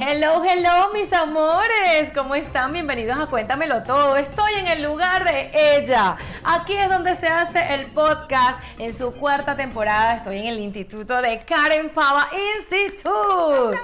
Hello, 0.00 0.44
hello, 0.44 0.92
mis 0.94 1.12
amores. 1.12 2.12
¿Cómo 2.14 2.36
están? 2.36 2.72
Bienvenidos 2.72 3.18
a 3.18 3.26
Cuéntamelo 3.26 3.82
Todo. 3.82 4.16
Estoy 4.16 4.54
en 4.54 4.68
el 4.68 4.80
lugar 4.80 5.24
de 5.24 5.50
ella. 5.52 6.16
Aquí 6.44 6.76
es 6.76 6.88
donde 6.88 7.16
se 7.16 7.26
hace 7.26 7.74
el 7.74 7.86
podcast. 7.86 8.62
En 8.78 8.94
su 8.94 9.12
cuarta 9.14 9.56
temporada 9.56 10.14
estoy 10.14 10.38
en 10.38 10.46
el 10.46 10.60
Instituto 10.60 11.20
de 11.20 11.40
Karen 11.40 11.90
Pava 11.90 12.28
Institute. 12.60 13.76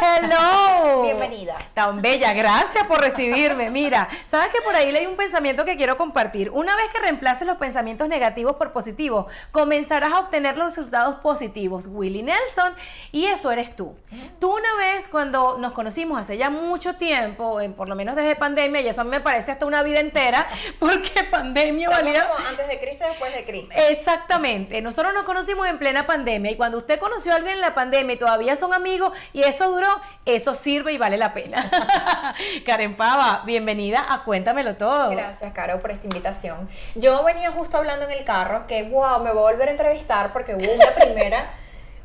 Hello. 0.00 1.02
Bienvenida. 1.02 1.56
Tan 1.72 2.00
bella, 2.00 2.32
gracias 2.32 2.86
por 2.86 3.00
recibirme. 3.00 3.70
Mira, 3.70 4.08
sabes 4.26 4.48
que 4.48 4.60
por 4.62 4.74
ahí 4.74 4.90
leí 4.90 5.06
un 5.06 5.16
pensamiento 5.16 5.64
que 5.64 5.76
quiero 5.76 5.96
compartir. 5.96 6.50
Una 6.50 6.74
vez 6.74 6.90
que 6.90 7.00
reemplaces 7.00 7.46
los 7.46 7.58
pensamientos 7.58 8.08
negativos 8.08 8.56
por 8.56 8.72
positivos, 8.72 9.26
comenzarás 9.52 10.12
a 10.12 10.20
obtener 10.20 10.56
los 10.56 10.74
resultados 10.74 11.16
positivos. 11.16 11.86
Willie 11.86 12.22
Nelson, 12.22 12.74
y 13.12 13.26
eso 13.26 13.52
eres 13.52 13.76
tú. 13.76 13.94
Tú 14.40 14.54
una 14.54 14.74
vez 14.76 15.08
cuando 15.08 15.33
nos 15.34 15.72
conocimos 15.72 16.20
hace 16.20 16.36
ya 16.36 16.50
mucho 16.50 16.94
tiempo, 16.94 17.60
en, 17.60 17.74
por 17.74 17.88
lo 17.88 17.94
menos 17.94 18.14
desde 18.16 18.36
pandemia, 18.36 18.80
y 18.80 18.88
eso 18.88 19.00
a 19.00 19.04
mí 19.04 19.10
me 19.10 19.20
parece 19.20 19.52
hasta 19.52 19.66
una 19.66 19.82
vida 19.82 20.00
entera, 20.00 20.48
porque 20.78 21.24
pandemia 21.30 21.88
Estamos 21.88 22.04
valía... 22.04 22.28
como 22.28 22.48
antes 22.48 22.68
de 22.68 22.80
Cristo 22.80 23.04
y 23.04 23.08
después 23.08 23.34
de 23.34 23.44
Cristo. 23.44 23.74
Exactamente. 23.90 24.80
Nosotros 24.80 25.12
nos 25.12 25.24
conocimos 25.24 25.66
en 25.68 25.78
plena 25.78 26.06
pandemia 26.06 26.52
y 26.52 26.56
cuando 26.56 26.78
usted 26.78 26.98
conoció 26.98 27.32
a 27.32 27.36
alguien 27.36 27.54
en 27.54 27.60
la 27.60 27.74
pandemia 27.74 28.14
y 28.14 28.18
todavía 28.18 28.56
son 28.56 28.72
amigos 28.72 29.12
y 29.32 29.42
eso 29.42 29.70
duró, 29.70 29.88
eso 30.24 30.54
sirve 30.54 30.92
y 30.92 30.98
vale 30.98 31.18
la 31.18 31.34
pena. 31.34 31.70
Karen 32.66 32.96
Pava, 32.96 33.42
bienvenida 33.44 34.06
a 34.08 34.24
Cuéntamelo 34.24 34.76
Todo. 34.76 35.10
Gracias, 35.10 35.52
Caro, 35.52 35.80
por 35.80 35.90
esta 35.90 36.06
invitación. 36.06 36.68
Yo 36.94 37.24
venía 37.24 37.50
justo 37.52 37.76
hablando 37.76 38.04
en 38.06 38.12
el 38.12 38.24
carro 38.24 38.66
que, 38.66 38.84
wow, 38.84 39.20
me 39.20 39.32
voy 39.32 39.40
a 39.40 39.52
volver 39.52 39.68
a 39.68 39.72
entrevistar 39.72 40.32
porque 40.32 40.54
hubo 40.54 40.72
una 40.72 40.94
primera, 40.94 41.50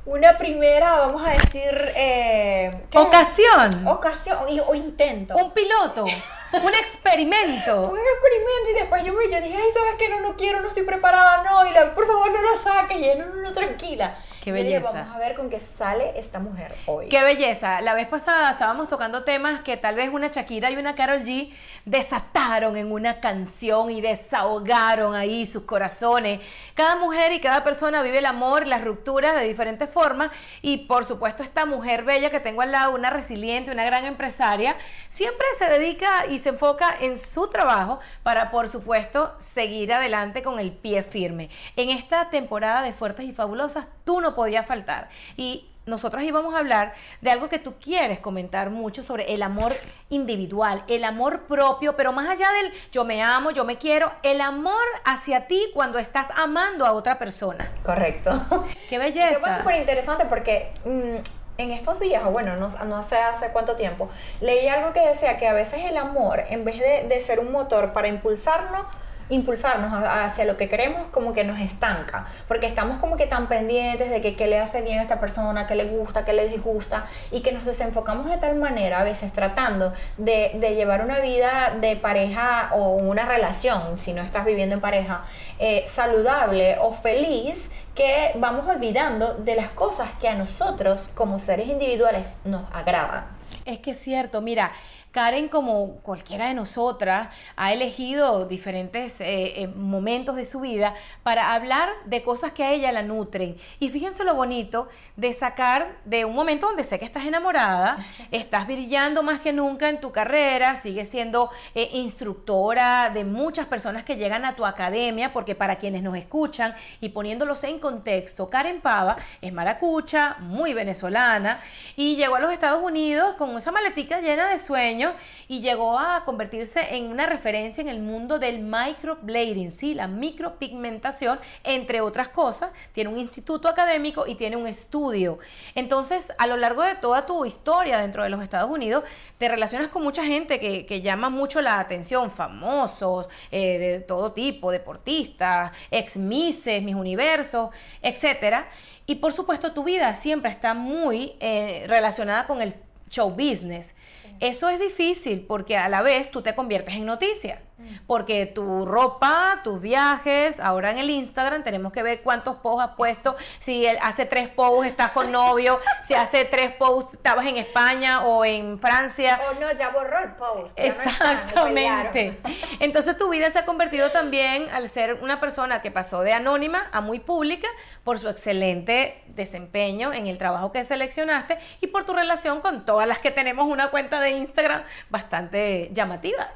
una 0.09 0.37
primera, 0.37 0.97
vamos 0.97 1.21
a 1.23 1.33
decir, 1.33 1.93
eh. 1.95 2.71
Ocasión, 2.95 3.87
ocasión 3.87 4.39
o 4.65 4.73
intento. 4.73 5.35
un 5.35 5.51
piloto, 5.51 6.03
un 6.03 6.73
experimento. 6.73 7.81
un 7.91 7.99
experimento 7.99 8.69
y 8.71 8.73
después 8.73 9.03
yo, 9.03 9.13
me, 9.13 9.29
yo 9.29 9.39
dije, 9.39 9.55
ay, 9.55 9.71
¿sabes 9.71 9.93
qué? 9.99 10.09
No, 10.09 10.19
no 10.21 10.35
quiero, 10.35 10.61
no 10.61 10.69
estoy 10.69 10.83
preparada, 10.83 11.43
no, 11.43 11.63
y 11.63 11.73
la, 11.73 11.93
por 11.93 12.07
favor 12.07 12.31
no 12.31 12.41
lo 12.41 12.57
saques, 12.57 12.97
y 12.97 13.19
no, 13.19 13.27
no, 13.27 13.35
no, 13.35 13.53
tranquila. 13.53 14.17
Qué 14.55 14.63
belleza. 14.63 14.91
vamos 14.91 15.15
a 15.15 15.19
ver 15.19 15.35
con 15.35 15.49
qué 15.49 15.59
sale 15.59 16.19
esta 16.19 16.39
mujer 16.39 16.73
hoy. 16.85 17.07
Qué 17.09 17.23
belleza. 17.23 17.81
La 17.81 17.93
vez 17.93 18.07
pasada 18.07 18.51
estábamos 18.51 18.87
tocando 18.89 19.23
temas 19.23 19.61
que 19.61 19.77
tal 19.77 19.95
vez 19.95 20.09
una 20.11 20.27
Shakira 20.27 20.71
y 20.71 20.77
una 20.77 20.95
Carol 20.95 21.23
G 21.23 21.53
desataron 21.85 22.77
en 22.77 22.91
una 22.91 23.19
canción 23.19 23.89
y 23.89 24.01
desahogaron 24.01 25.15
ahí 25.15 25.45
sus 25.45 25.63
corazones. 25.63 26.41
Cada 26.73 26.95
mujer 26.95 27.31
y 27.31 27.39
cada 27.39 27.63
persona 27.63 28.01
vive 28.01 28.19
el 28.19 28.25
amor, 28.25 28.67
las 28.67 28.83
rupturas 28.83 29.35
de 29.35 29.43
diferentes 29.43 29.89
formas 29.89 30.31
y 30.61 30.77
por 30.77 31.05
supuesto 31.05 31.43
esta 31.43 31.65
mujer 31.65 32.03
bella 32.03 32.29
que 32.29 32.39
tengo 32.39 32.61
al 32.61 32.71
lado, 32.71 32.93
una 32.93 33.09
resiliente, 33.09 33.71
una 33.71 33.85
gran 33.85 34.05
empresaria, 34.05 34.75
siempre 35.09 35.45
se 35.57 35.69
dedica 35.69 36.25
y 36.27 36.39
se 36.39 36.49
enfoca 36.49 36.95
en 36.99 37.17
su 37.17 37.49
trabajo 37.49 37.99
para 38.23 38.51
por 38.51 38.69
supuesto 38.69 39.33
seguir 39.39 39.93
adelante 39.93 40.41
con 40.41 40.59
el 40.59 40.71
pie 40.71 41.03
firme. 41.03 41.49
En 41.75 41.89
esta 41.89 42.29
temporada 42.29 42.81
de 42.81 42.93
Fuertes 42.93 43.25
y 43.25 43.33
Fabulosas 43.33 43.85
tú 44.05 44.21
no 44.21 44.35
podías 44.39 44.65
faltar 44.65 45.09
y 45.35 45.65
nosotros 45.85 46.23
íbamos 46.23 46.55
a 46.55 46.59
hablar 46.59 46.93
de 47.19 47.29
algo 47.29 47.49
que 47.49 47.59
tú 47.59 47.73
quieres 47.77 48.19
comentar 48.19 48.69
mucho 48.69 49.03
sobre 49.03 49.33
el 49.33 49.43
amor 49.43 49.73
individual, 50.09 50.85
el 50.87 51.03
amor 51.03 51.41
propio, 51.41 51.97
pero 51.97 52.13
más 52.13 52.29
allá 52.29 52.47
del 52.53 52.71
yo 52.93 53.03
me 53.03 53.21
amo, 53.21 53.51
yo 53.51 53.65
me 53.65 53.77
quiero, 53.77 54.13
el 54.23 54.39
amor 54.39 54.85
hacia 55.03 55.47
ti 55.47 55.69
cuando 55.73 55.99
estás 55.99 56.27
amando 56.37 56.85
a 56.85 56.93
otra 56.93 57.19
persona. 57.19 57.69
Correcto. 57.83 58.31
¡Qué 58.87 58.97
Que 58.97 58.97
fue 58.97 59.11
belleza! 59.11 59.57
súper 59.57 59.75
interesante 59.75 60.23
porque 60.23 60.71
mm, 60.85 61.15
en 61.57 61.71
estos 61.71 61.99
días, 61.99 62.23
o 62.25 62.31
bueno, 62.31 62.55
no, 62.55 62.69
no 62.85 63.03
sé 63.03 63.17
hace 63.17 63.49
cuánto 63.49 63.75
tiempo, 63.75 64.09
leí 64.39 64.69
algo 64.69 64.93
que 64.93 65.01
decía 65.01 65.37
que 65.37 65.47
a 65.49 65.53
veces 65.53 65.83
el 65.83 65.97
amor, 65.97 66.45
en 66.49 66.63
vez 66.63 66.79
de, 66.79 67.09
de 67.09 67.21
ser 67.21 67.41
un 67.41 67.51
motor 67.51 67.91
para 67.91 68.07
impulsarnos, 68.07 68.85
impulsarnos 69.29 69.91
hacia 70.07 70.45
lo 70.45 70.57
que 70.57 70.69
queremos, 70.69 71.07
como 71.11 71.33
que 71.33 71.43
nos 71.43 71.59
estanca, 71.59 72.27
porque 72.47 72.67
estamos 72.67 72.97
como 72.99 73.15
que 73.15 73.27
tan 73.27 73.47
pendientes 73.47 74.09
de 74.09 74.21
que 74.21 74.35
qué 74.35 74.47
le 74.47 74.59
hace 74.59 74.81
bien 74.81 74.99
a 74.99 75.03
esta 75.03 75.19
persona, 75.19 75.67
qué 75.67 75.75
le 75.75 75.85
gusta, 75.85 76.25
qué 76.25 76.33
le 76.33 76.47
disgusta, 76.47 77.05
y 77.31 77.41
que 77.41 77.51
nos 77.51 77.65
desenfocamos 77.65 78.29
de 78.29 78.37
tal 78.37 78.55
manera, 78.55 78.99
a 78.99 79.03
veces 79.03 79.31
tratando 79.31 79.93
de, 80.17 80.51
de 80.55 80.75
llevar 80.75 81.03
una 81.03 81.19
vida 81.19 81.75
de 81.79 81.95
pareja 81.95 82.71
o 82.73 82.95
una 82.95 83.25
relación, 83.25 83.97
si 83.97 84.13
no 84.13 84.21
estás 84.21 84.45
viviendo 84.45 84.75
en 84.75 84.81
pareja, 84.81 85.23
eh, 85.59 85.83
saludable 85.87 86.77
o 86.79 86.91
feliz, 86.91 87.69
que 87.95 88.31
vamos 88.35 88.65
olvidando 88.67 89.33
de 89.33 89.55
las 89.55 89.69
cosas 89.71 90.09
que 90.21 90.29
a 90.29 90.35
nosotros 90.35 91.09
como 91.15 91.37
seres 91.37 91.67
individuales 91.67 92.37
nos 92.45 92.63
agradan. 92.73 93.25
Es 93.65 93.79
que 93.79 93.91
es 93.91 93.99
cierto, 93.99 94.41
mira, 94.41 94.71
Karen, 95.11 95.49
como 95.49 95.95
cualquiera 96.01 96.47
de 96.47 96.53
nosotras, 96.53 97.29
ha 97.55 97.73
elegido 97.73 98.45
diferentes 98.45 99.19
eh, 99.21 99.63
eh, 99.63 99.67
momentos 99.67 100.35
de 100.35 100.45
su 100.45 100.59
vida 100.59 100.93
para 101.23 101.55
hablar 101.55 101.89
de 102.05 102.21
cosas 102.21 102.51
que 102.51 102.63
a 102.63 102.71
ella 102.73 102.91
la 102.91 103.01
nutren. 103.01 103.57
Y 103.79 103.89
fíjense 103.89 104.23
lo 104.23 104.35
bonito 104.35 104.87
de 105.15 105.33
sacar 105.33 105.97
de 106.05 106.25
un 106.25 106.35
momento 106.35 106.67
donde 106.67 106.83
sé 106.83 106.99
que 106.99 107.05
estás 107.05 107.25
enamorada, 107.25 108.05
estás 108.31 108.67
brillando 108.67 109.23
más 109.23 109.39
que 109.39 109.51
nunca 109.51 109.89
en 109.89 109.99
tu 109.99 110.11
carrera, 110.11 110.75
sigues 110.77 111.09
siendo 111.09 111.49
eh, 111.73 111.89
instructora 111.93 113.09
de 113.09 113.25
muchas 113.25 113.65
personas 113.65 114.03
que 114.03 114.15
llegan 114.15 114.45
a 114.45 114.55
tu 114.55 114.63
academia, 114.63 115.33
porque 115.33 115.55
para 115.55 115.77
quienes 115.77 116.03
nos 116.03 116.15
escuchan 116.17 116.75
y 117.01 117.09
poniéndolos 117.09 117.63
en 117.63 117.79
contexto, 117.79 118.47
Karen 118.51 118.79
Pava 118.79 119.17
es 119.41 119.51
maracucha, 119.51 120.37
muy 120.39 120.75
venezolana, 120.75 121.61
y 121.95 122.15
llegó 122.15 122.35
a 122.35 122.39
los 122.39 122.51
Estados 122.51 122.83
Unidos 122.83 123.33
con 123.37 123.57
esa 123.57 123.71
maletica 123.71 124.21
llena 124.21 124.49
de 124.49 124.59
sueños 124.59 124.98
y 125.47 125.61
llegó 125.61 125.97
a 125.97 126.23
convertirse 126.25 126.95
en 126.95 127.05
una 127.05 127.25
referencia 127.25 127.81
en 127.81 127.87
el 127.87 127.99
mundo 128.01 128.39
del 128.39 128.59
microblading, 128.59 129.71
¿sí? 129.71 129.93
la 129.93 130.07
micropigmentación, 130.07 131.39
entre 131.63 132.01
otras 132.01 132.29
cosas. 132.29 132.71
Tiene 132.93 133.09
un 133.09 133.17
instituto 133.17 133.67
académico 133.67 134.27
y 134.27 134.35
tiene 134.35 134.55
un 134.55 134.67
estudio. 134.67 135.39
Entonces, 135.75 136.31
a 136.37 136.47
lo 136.47 136.57
largo 136.57 136.83
de 136.83 136.95
toda 136.95 137.25
tu 137.25 137.45
historia 137.45 137.99
dentro 137.99 138.23
de 138.23 138.29
los 138.29 138.41
Estados 138.41 138.69
Unidos, 138.69 139.03
te 139.37 139.47
relacionas 139.47 139.89
con 139.89 140.03
mucha 140.03 140.23
gente 140.23 140.59
que, 140.59 140.99
llama 140.99 141.29
mucho 141.29 141.61
la 141.61 141.79
atención, 141.79 142.29
famosos, 142.29 143.27
eh, 143.51 143.77
de 143.77 143.99
todo 144.01 144.33
tipo, 144.33 144.69
deportistas, 144.69 145.71
ex 145.91 146.17
Misses, 146.17 146.83
Mis 146.83 146.95
Universos, 146.95 147.69
etcétera. 148.01 148.67
Y 149.05 149.15
por 149.15 149.31
supuesto, 149.33 149.71
tu 149.71 149.83
vida 149.83 150.13
siempre 150.13 150.51
está 150.51 150.73
muy 150.73 151.33
eh, 151.39 151.85
relacionada 151.87 152.45
con 152.45 152.61
el 152.61 152.75
show 153.09 153.29
business. 153.29 153.91
Eso 154.39 154.69
es 154.69 154.79
difícil 154.79 155.45
porque 155.47 155.77
a 155.77 155.89
la 155.89 156.01
vez 156.01 156.31
tú 156.31 156.41
te 156.41 156.55
conviertes 156.55 156.95
en 156.95 157.05
noticia. 157.05 157.61
Porque 158.07 158.45
tu 158.45 158.85
ropa, 158.85 159.61
tus 159.63 159.79
viajes, 159.79 160.59
ahora 160.59 160.91
en 160.91 160.97
el 160.97 161.09
Instagram 161.09 161.63
tenemos 161.63 161.93
que 161.93 162.03
ver 162.03 162.21
cuántos 162.21 162.57
posts 162.57 162.83
has 162.89 162.95
puesto. 162.97 163.37
Si 163.61 163.85
él 163.85 163.97
hace 164.01 164.25
tres 164.25 164.49
posts 164.49 164.87
estás 164.87 165.11
con 165.11 165.31
novio, 165.31 165.79
si 166.07 166.13
hace 166.13 166.43
tres 166.43 166.73
posts 166.73 167.13
estabas 167.13 167.45
en 167.47 167.55
España 167.55 168.25
o 168.25 168.43
en 168.43 168.79
Francia. 168.79 169.39
Oh 169.49 169.57
no, 169.61 169.71
ya 169.71 169.89
borró 169.91 170.19
el 170.19 170.31
post. 170.31 170.77
no 170.77 170.83
Exactamente. 170.83 171.53
pelearon. 171.53 172.37
Entonces 172.81 173.17
tu 173.17 173.29
vida 173.29 173.49
se 173.49 173.59
ha 173.59 173.65
convertido 173.65 174.11
también 174.11 174.67
al 174.73 174.89
ser 174.89 175.13
una 175.15 175.39
persona 175.39 175.81
que 175.81 175.89
pasó 175.89 176.21
de 176.21 176.33
anónima 176.33 176.89
a 176.91 176.99
muy 176.99 177.19
pública 177.19 177.69
por 178.03 178.19
su 178.19 178.27
excelente 178.27 179.23
desempeño 179.27 180.11
en 180.11 180.27
el 180.27 180.37
trabajo 180.37 180.73
que 180.73 180.83
seleccionaste 180.83 181.57
y 181.79 181.87
por 181.87 182.03
tu 182.05 182.13
relación 182.13 182.59
con 182.59 182.85
todas 182.85 183.07
las 183.07 183.19
que 183.19 183.31
tenemos 183.31 183.67
una 183.67 183.89
cuenta 183.89 184.19
de 184.19 184.28
Instagram 184.29 184.83
bastante 185.09 185.89
llamativa. 185.93 186.49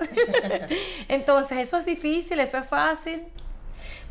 Entonces, 1.08 1.58
eso 1.60 1.78
es 1.78 1.86
difícil, 1.86 2.40
eso 2.40 2.58
es 2.58 2.68
fácil. 2.68 3.24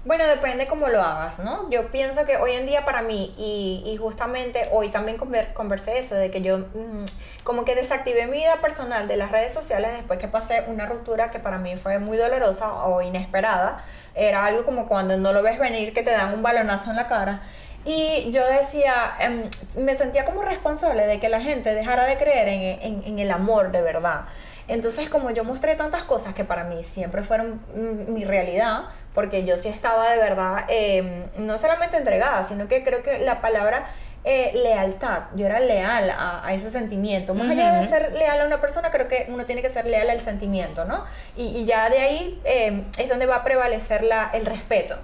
Bueno, 0.04 0.24
depende 0.26 0.66
cómo 0.66 0.88
lo 0.88 1.00
hagas, 1.00 1.38
¿no? 1.38 1.70
Yo 1.70 1.86
pienso 1.92 2.24
que 2.26 2.36
hoy 2.36 2.54
en 2.54 2.66
día 2.66 2.84
para 2.84 3.02
mí, 3.02 3.32
y, 3.38 3.84
y 3.86 3.96
justamente 3.98 4.68
hoy 4.72 4.88
también 4.88 5.16
conver- 5.16 5.52
conversé 5.52 6.00
eso, 6.00 6.16
de 6.16 6.28
que 6.32 6.42
yo 6.42 6.58
mm, 6.58 7.04
como 7.44 7.64
que 7.64 7.76
desactivé 7.76 8.26
mi 8.26 8.38
vida 8.38 8.60
personal 8.60 9.06
de 9.06 9.16
las 9.16 9.30
redes 9.30 9.54
sociales 9.54 9.92
después 9.92 10.18
que 10.18 10.26
pasé 10.26 10.64
una 10.66 10.86
ruptura 10.86 11.30
que 11.30 11.38
para 11.38 11.58
mí 11.58 11.76
fue 11.76 12.00
muy 12.00 12.16
dolorosa 12.16 12.72
o 12.72 13.00
inesperada. 13.00 13.84
Era 14.16 14.44
algo 14.44 14.64
como 14.64 14.88
cuando 14.88 15.16
no 15.18 15.32
lo 15.32 15.40
ves 15.40 15.60
venir, 15.60 15.94
que 15.94 16.02
te 16.02 16.10
dan 16.10 16.34
un 16.34 16.42
balonazo 16.42 16.90
en 16.90 16.96
la 16.96 17.06
cara. 17.06 17.42
Y 17.84 18.30
yo 18.30 18.46
decía, 18.46 19.14
em, 19.18 19.48
me 19.76 19.94
sentía 19.96 20.24
como 20.24 20.42
responsable 20.42 21.06
de 21.06 21.18
que 21.18 21.28
la 21.28 21.40
gente 21.40 21.74
dejara 21.74 22.04
de 22.04 22.16
creer 22.16 22.48
en, 22.48 22.62
en- 22.82 23.02
en 23.04 23.18
el 23.18 23.30
amor 23.30 23.72
de 23.72 23.82
verdad. 23.82 24.22
Entonces, 24.68 25.08
como 25.10 25.30
yo 25.32 25.42
mostré 25.42 25.74
tantas 25.74 26.04
cosas 26.04 26.34
que 26.34 26.44
para 26.44 26.62
mí 26.64 26.84
siempre 26.84 27.22
fueron 27.24 27.60
mi 27.74 28.24
realidad, 28.24 28.84
porque 29.14 29.44
yo 29.44 29.58
sí 29.58 29.68
estaba 29.68 30.08
de 30.10 30.16
verdad, 30.18 30.64
eh, 30.68 31.26
no 31.36 31.58
solamente 31.58 31.96
entregada, 31.96 32.44
sino 32.44 32.68
que 32.68 32.84
creo 32.84 33.02
que 33.02 33.18
la 33.18 33.40
palabra 33.40 33.86
eh, 34.24 34.52
lealtad, 34.54 35.22
yo 35.34 35.46
era 35.46 35.58
leal 35.58 36.08
a, 36.10 36.46
a 36.46 36.54
ese 36.54 36.70
sentimiento. 36.70 37.34
Más 37.34 37.50
allá 37.50 37.72
de 37.72 37.88
ser 37.88 38.12
leal 38.12 38.40
a 38.40 38.46
una 38.46 38.60
persona, 38.60 38.92
creo 38.92 39.08
que 39.08 39.26
uno 39.28 39.44
tiene 39.44 39.60
que 39.62 39.68
ser 39.68 39.84
leal 39.86 40.08
al 40.08 40.20
sentimiento, 40.20 40.84
¿no? 40.84 41.04
Y, 41.36 41.48
y 41.58 41.64
ya 41.64 41.90
de 41.90 41.98
ahí 41.98 42.40
eh, 42.44 42.84
es 42.96 43.08
donde 43.08 43.26
va 43.26 43.36
a 43.38 43.44
prevalecer 43.44 44.04
la, 44.04 44.30
el 44.32 44.46
respeto. 44.46 44.96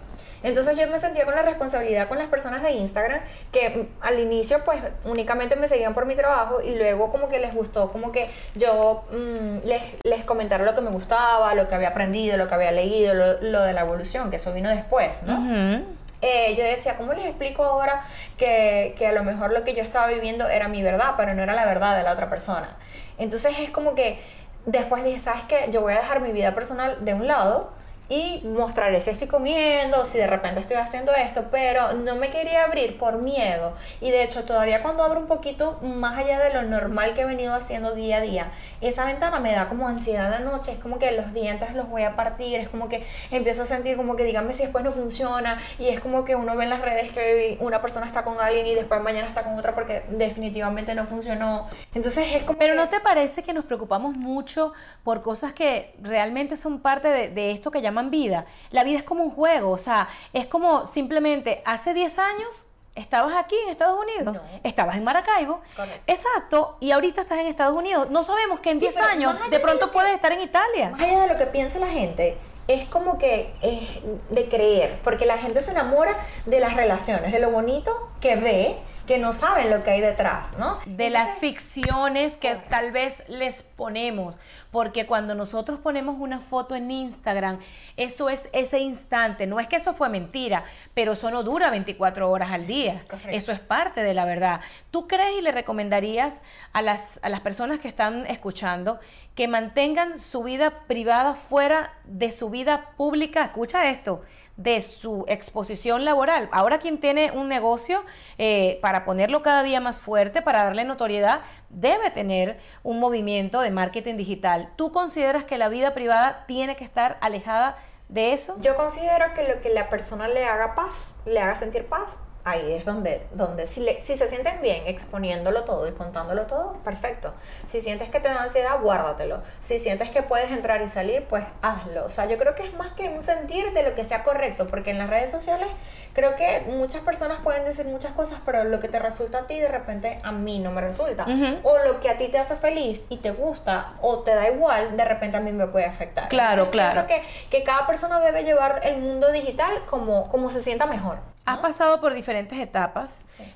Entonces 0.42 0.76
yo 0.76 0.86
me 0.88 0.98
sentía 0.98 1.24
con 1.24 1.34
la 1.34 1.42
responsabilidad 1.42 2.08
con 2.08 2.18
las 2.18 2.28
personas 2.28 2.62
de 2.62 2.72
Instagram 2.72 3.20
que 3.52 3.88
al 4.00 4.18
inicio 4.18 4.64
pues 4.64 4.82
únicamente 5.04 5.56
me 5.56 5.68
seguían 5.68 5.94
por 5.94 6.06
mi 6.06 6.14
trabajo 6.14 6.60
y 6.60 6.76
luego 6.76 7.10
como 7.10 7.28
que 7.28 7.38
les 7.38 7.54
gustó 7.54 7.90
como 7.92 8.12
que 8.12 8.30
yo 8.54 9.04
mm, 9.10 9.66
les, 9.66 9.82
les 10.04 10.24
comentara 10.24 10.64
lo 10.64 10.74
que 10.74 10.80
me 10.80 10.90
gustaba, 10.90 11.54
lo 11.54 11.68
que 11.68 11.74
había 11.74 11.88
aprendido, 11.88 12.36
lo 12.36 12.48
que 12.48 12.54
había 12.54 12.72
leído, 12.72 13.14
lo, 13.14 13.62
de 13.62 13.72
la 13.72 13.80
evolución, 13.80 14.30
que 14.30 14.36
eso 14.36 14.52
vino 14.52 14.70
después, 14.70 15.22
¿no? 15.24 15.84
Eh, 16.20 16.56
yo 16.56 16.64
decía, 16.64 16.96
¿cómo 16.96 17.12
les 17.12 17.26
explico 17.26 17.64
ahora 17.64 18.04
que, 18.36 18.94
que 18.98 19.06
a 19.06 19.12
lo 19.12 19.22
mejor 19.22 19.52
lo 19.52 19.62
que 19.62 19.74
yo 19.74 19.82
estaba 19.82 20.08
viviendo 20.08 20.48
era 20.48 20.66
mi 20.66 20.82
verdad, 20.82 21.14
pero 21.16 21.32
no 21.34 21.42
era 21.42 21.54
la 21.54 21.64
verdad 21.64 21.96
de 21.96 22.02
la 22.02 22.12
otra 22.12 22.28
persona? 22.28 22.76
Entonces 23.18 23.56
es 23.60 23.70
como 23.70 23.94
que 23.94 24.20
después 24.66 25.04
dije, 25.04 25.18
¿sabes 25.18 25.42
qué? 25.48 25.66
Yo 25.70 25.80
voy 25.80 25.92
a 25.92 25.96
dejar 25.96 26.20
mi 26.20 26.32
vida 26.32 26.54
personal 26.54 27.04
de 27.04 27.14
un 27.14 27.26
lado 27.26 27.72
y 28.08 28.40
mostraré 28.44 29.00
si 29.02 29.10
estoy 29.10 29.28
comiendo, 29.28 30.06
si 30.06 30.18
de 30.18 30.26
repente 30.26 30.60
estoy 30.60 30.76
haciendo 30.76 31.12
esto, 31.14 31.46
pero 31.50 31.92
no 31.92 32.16
me 32.16 32.30
quería 32.30 32.64
abrir 32.64 32.96
por 32.98 33.18
miedo. 33.18 33.74
Y 34.00 34.10
de 34.10 34.22
hecho, 34.22 34.44
todavía 34.44 34.82
cuando 34.82 35.02
abro 35.02 35.20
un 35.20 35.26
poquito 35.26 35.78
más 35.82 36.18
allá 36.18 36.38
de 36.40 36.54
lo 36.54 36.62
normal 36.62 37.14
que 37.14 37.22
he 37.22 37.26
venido 37.26 37.54
haciendo 37.54 37.94
día 37.94 38.18
a 38.18 38.20
día, 38.20 38.52
esa 38.80 39.04
ventana 39.04 39.40
me 39.40 39.52
da 39.52 39.68
como 39.68 39.88
ansiedad 39.88 40.30
la 40.30 40.38
noche, 40.38 40.72
es 40.72 40.78
como 40.78 40.98
que 40.98 41.12
los 41.12 41.34
dientes 41.34 41.74
los 41.74 41.88
voy 41.88 42.04
a 42.04 42.16
partir, 42.16 42.58
es 42.58 42.68
como 42.68 42.88
que 42.88 43.04
empiezo 43.30 43.62
a 43.62 43.66
sentir 43.66 43.96
como 43.96 44.16
que 44.16 44.24
díganme 44.24 44.54
si 44.54 44.62
después 44.62 44.84
no 44.84 44.92
funciona 44.92 45.60
y 45.78 45.88
es 45.88 46.00
como 46.00 46.24
que 46.24 46.34
uno 46.34 46.56
ve 46.56 46.64
en 46.64 46.70
las 46.70 46.80
redes 46.80 47.12
que 47.12 47.58
una 47.60 47.82
persona 47.82 48.06
está 48.06 48.24
con 48.24 48.40
alguien 48.40 48.66
y 48.66 48.74
después 48.74 49.02
mañana 49.02 49.28
está 49.28 49.42
con 49.42 49.58
otra 49.58 49.74
porque 49.74 50.04
definitivamente 50.10 50.94
no 50.94 51.04
funcionó. 51.06 51.68
Entonces 51.94 52.26
es 52.32 52.44
como... 52.44 52.58
Pero 52.58 52.74
¿no 52.74 52.88
te 52.88 53.00
parece 53.00 53.42
que 53.42 53.52
nos 53.52 53.64
preocupamos 53.64 54.16
mucho 54.16 54.72
por 55.04 55.22
cosas 55.22 55.52
que 55.52 55.94
realmente 56.00 56.56
son 56.56 56.80
parte 56.80 57.08
de, 57.08 57.28
de 57.28 57.50
esto 57.50 57.70
que 57.70 57.82
llaman 57.98 58.10
vida. 58.10 58.46
La 58.70 58.84
vida 58.84 58.98
es 58.98 59.04
como 59.04 59.24
un 59.24 59.30
juego, 59.30 59.70
o 59.70 59.78
sea, 59.78 60.08
es 60.32 60.46
como 60.46 60.86
simplemente 60.86 61.62
hace 61.64 61.94
10 61.94 62.18
años 62.18 62.64
estabas 62.94 63.32
aquí 63.36 63.54
en 63.64 63.70
Estados 63.70 63.98
Unidos, 64.00 64.38
estabas 64.64 64.96
en 64.96 65.04
Maracaibo, 65.04 65.60
exacto, 66.06 66.76
y 66.80 66.90
ahorita 66.90 67.20
estás 67.20 67.38
en 67.38 67.46
Estados 67.46 67.76
Unidos. 67.76 68.10
No 68.10 68.24
sabemos 68.24 68.58
que 68.60 68.70
en 68.70 68.80
10 68.80 68.96
años 68.96 69.36
de 69.50 69.60
pronto 69.60 69.92
puedes 69.92 70.12
estar 70.12 70.32
en 70.32 70.40
Italia. 70.40 70.90
Más 70.90 71.00
allá 71.02 71.20
de 71.22 71.28
lo 71.28 71.38
que 71.38 71.46
piensa 71.46 71.78
la 71.78 71.86
gente, 71.86 72.36
es 72.66 72.88
como 72.88 73.16
que 73.18 73.54
es 73.62 74.00
de 74.30 74.48
creer, 74.48 75.00
porque 75.04 75.26
la 75.26 75.38
gente 75.38 75.60
se 75.60 75.70
enamora 75.70 76.18
de 76.44 76.58
las 76.58 76.74
relaciones, 76.74 77.32
de 77.32 77.38
lo 77.38 77.50
bonito 77.50 78.10
que 78.20 78.34
ve 78.34 78.78
que 79.08 79.18
no 79.18 79.32
saben 79.32 79.70
lo 79.70 79.82
que 79.82 79.90
hay 79.90 80.00
detrás, 80.02 80.58
¿no? 80.58 80.78
De 80.84 81.08
las 81.08 81.38
ficciones 81.38 82.36
que 82.36 82.56
tal 82.68 82.92
vez 82.92 83.22
les 83.26 83.62
ponemos, 83.62 84.34
porque 84.70 85.06
cuando 85.06 85.34
nosotros 85.34 85.80
ponemos 85.80 86.16
una 86.20 86.40
foto 86.40 86.76
en 86.76 86.90
Instagram, 86.90 87.58
eso 87.96 88.28
es 88.28 88.50
ese 88.52 88.80
instante, 88.80 89.46
no 89.46 89.60
es 89.60 89.66
que 89.66 89.76
eso 89.76 89.94
fue 89.94 90.10
mentira, 90.10 90.64
pero 90.92 91.12
eso 91.12 91.30
no 91.30 91.42
dura 91.42 91.70
24 91.70 92.30
horas 92.30 92.52
al 92.52 92.66
día, 92.66 93.02
eso 93.30 93.50
es 93.50 93.60
parte 93.60 94.02
de 94.02 94.12
la 94.12 94.26
verdad. 94.26 94.60
¿Tú 94.90 95.08
crees 95.08 95.38
y 95.38 95.40
le 95.40 95.52
recomendarías 95.52 96.34
a 96.74 96.82
las, 96.82 97.18
a 97.22 97.30
las 97.30 97.40
personas 97.40 97.80
que 97.80 97.88
están 97.88 98.26
escuchando 98.26 99.00
que 99.34 99.48
mantengan 99.48 100.18
su 100.18 100.42
vida 100.42 100.82
privada 100.86 101.32
fuera 101.32 101.94
de 102.04 102.30
su 102.30 102.50
vida 102.50 102.90
pública? 102.98 103.42
Escucha 103.42 103.88
esto 103.88 104.22
de 104.58 104.82
su 104.82 105.24
exposición 105.28 106.04
laboral. 106.04 106.48
Ahora 106.52 106.78
quien 106.78 106.98
tiene 106.98 107.30
un 107.30 107.48
negocio, 107.48 108.04
eh, 108.36 108.78
para 108.82 109.04
ponerlo 109.04 109.42
cada 109.42 109.62
día 109.62 109.80
más 109.80 109.98
fuerte, 109.98 110.42
para 110.42 110.64
darle 110.64 110.84
notoriedad, 110.84 111.40
debe 111.70 112.10
tener 112.10 112.58
un 112.82 112.98
movimiento 112.98 113.60
de 113.60 113.70
marketing 113.70 114.16
digital. 114.16 114.70
¿Tú 114.76 114.90
consideras 114.92 115.44
que 115.44 115.58
la 115.58 115.68
vida 115.68 115.94
privada 115.94 116.44
tiene 116.46 116.74
que 116.74 116.84
estar 116.84 117.18
alejada 117.20 117.78
de 118.08 118.32
eso? 118.32 118.56
Yo 118.60 118.76
considero 118.76 119.32
que 119.34 119.48
lo 119.48 119.62
que 119.62 119.70
la 119.70 119.88
persona 119.88 120.26
le 120.26 120.44
haga 120.44 120.74
paz, 120.74 120.94
le 121.24 121.40
haga 121.40 121.54
sentir 121.54 121.86
paz, 121.86 122.10
ahí 122.50 122.72
es 122.72 122.84
donde, 122.84 123.26
donde 123.32 123.66
si, 123.66 123.86
si 124.04 124.16
se 124.16 124.28
sienten 124.28 124.60
bien 124.62 124.86
exponiéndolo 124.86 125.64
todo 125.64 125.86
y 125.88 125.92
contándolo 125.92 126.46
todo, 126.46 126.74
perfecto. 126.84 127.32
Si 127.70 127.80
sientes 127.80 128.08
que 128.10 128.20
te 128.20 128.28
da 128.28 128.42
ansiedad, 128.42 128.80
guárdatelo. 128.80 129.42
Si 129.60 129.78
sientes 129.78 130.10
que 130.10 130.22
puedes 130.22 130.50
entrar 130.50 130.82
y 130.82 130.88
salir, 130.88 131.24
pues 131.24 131.44
hazlo. 131.62 132.04
O 132.04 132.10
sea, 132.10 132.26
yo 132.26 132.38
creo 132.38 132.54
que 132.54 132.64
es 132.64 132.74
más 132.74 132.92
que 132.94 133.08
un 133.08 133.22
sentir 133.22 133.72
de 133.72 133.82
lo 133.82 133.94
que 133.94 134.04
sea 134.04 134.22
correcto, 134.22 134.66
porque 134.66 134.90
en 134.90 134.98
las 134.98 135.10
redes 135.10 135.30
sociales 135.30 135.68
creo 136.14 136.36
que 136.36 136.62
muchas 136.66 137.02
personas 137.02 137.40
pueden 137.42 137.64
decir 137.64 137.86
muchas 137.86 138.12
cosas, 138.12 138.40
pero 138.44 138.64
lo 138.64 138.80
que 138.80 138.88
te 138.88 138.98
resulta 138.98 139.38
a 139.38 139.46
ti 139.46 139.58
de 139.58 139.68
repente 139.68 140.20
a 140.22 140.32
mí 140.32 140.58
no 140.58 140.70
me 140.70 140.80
resulta. 140.80 141.26
O 141.62 141.78
lo 141.78 142.00
que 142.00 142.10
a 142.10 142.18
ti 142.18 142.28
te 142.28 142.38
hace 142.38 142.56
feliz 142.56 143.04
y 143.08 143.18
te 143.18 143.30
gusta 143.30 143.94
o 144.00 144.20
te 144.20 144.34
da 144.34 144.48
igual, 144.48 144.96
de 144.96 145.04
repente 145.04 145.36
a 145.36 145.40
mí 145.40 145.52
me 145.52 145.66
puede 145.66 145.86
afectar. 145.86 146.28
Claro, 146.28 146.70
claro. 146.70 146.92
Pienso 146.92 147.08
que, 147.08 147.22
que 147.50 147.64
cada 147.64 147.86
persona 147.86 148.20
debe 148.20 148.44
llevar 148.44 148.80
el 148.84 148.98
mundo 148.98 149.30
digital 149.32 149.84
como, 149.88 150.28
como 150.28 150.50
se 150.50 150.62
sienta 150.62 150.86
mejor. 150.86 151.18
Has 151.48 151.60
pasado 151.60 151.98
por 152.02 152.12
diferentes 152.12 152.58
etapas, 152.58 153.10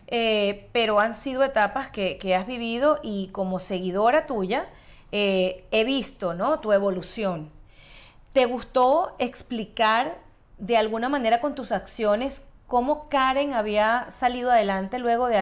eh, 0.06 0.70
pero 0.72 0.98
han 0.98 1.12
sido 1.12 1.42
etapas 1.42 1.88
que, 1.88 2.34
has 2.34 2.46
vivido 2.46 2.98
y 3.02 3.28
como 3.32 3.58
seguidora 3.58 4.24
tuya 4.24 4.64
eh, 5.10 5.66
he 5.72 5.84
visto 5.84 6.32
¿no? 6.32 6.58
tu 6.60 6.72
evolución. 6.72 7.50
¿Te 8.32 8.46
gustó 8.46 9.14
explicar 9.18 10.16
de 10.56 10.78
alguna 10.78 11.10
manera 11.10 11.42
con 11.42 11.54
tus 11.54 11.70
acciones 11.70 12.40
cómo 12.66 13.10
Karen 13.10 13.52
había 13.52 14.10
salido 14.10 14.50
adelante 14.50 14.98
luego 14.98 15.26
de... 15.26 15.41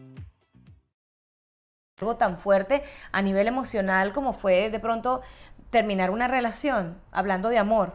Algo 2.01 2.15
tan 2.17 2.37
fuerte 2.37 2.83
a 3.11 3.21
nivel 3.21 3.47
emocional 3.47 4.13
como 4.13 4.33
fue 4.33 4.69
de 4.69 4.79
pronto 4.79 5.21
terminar 5.69 6.09
una 6.09 6.27
relación, 6.27 6.97
hablando 7.11 7.49
de 7.49 7.57
amor. 7.57 7.93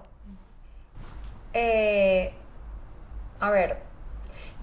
Eh 1.52 2.32
a 3.40 3.50
ver, 3.50 3.78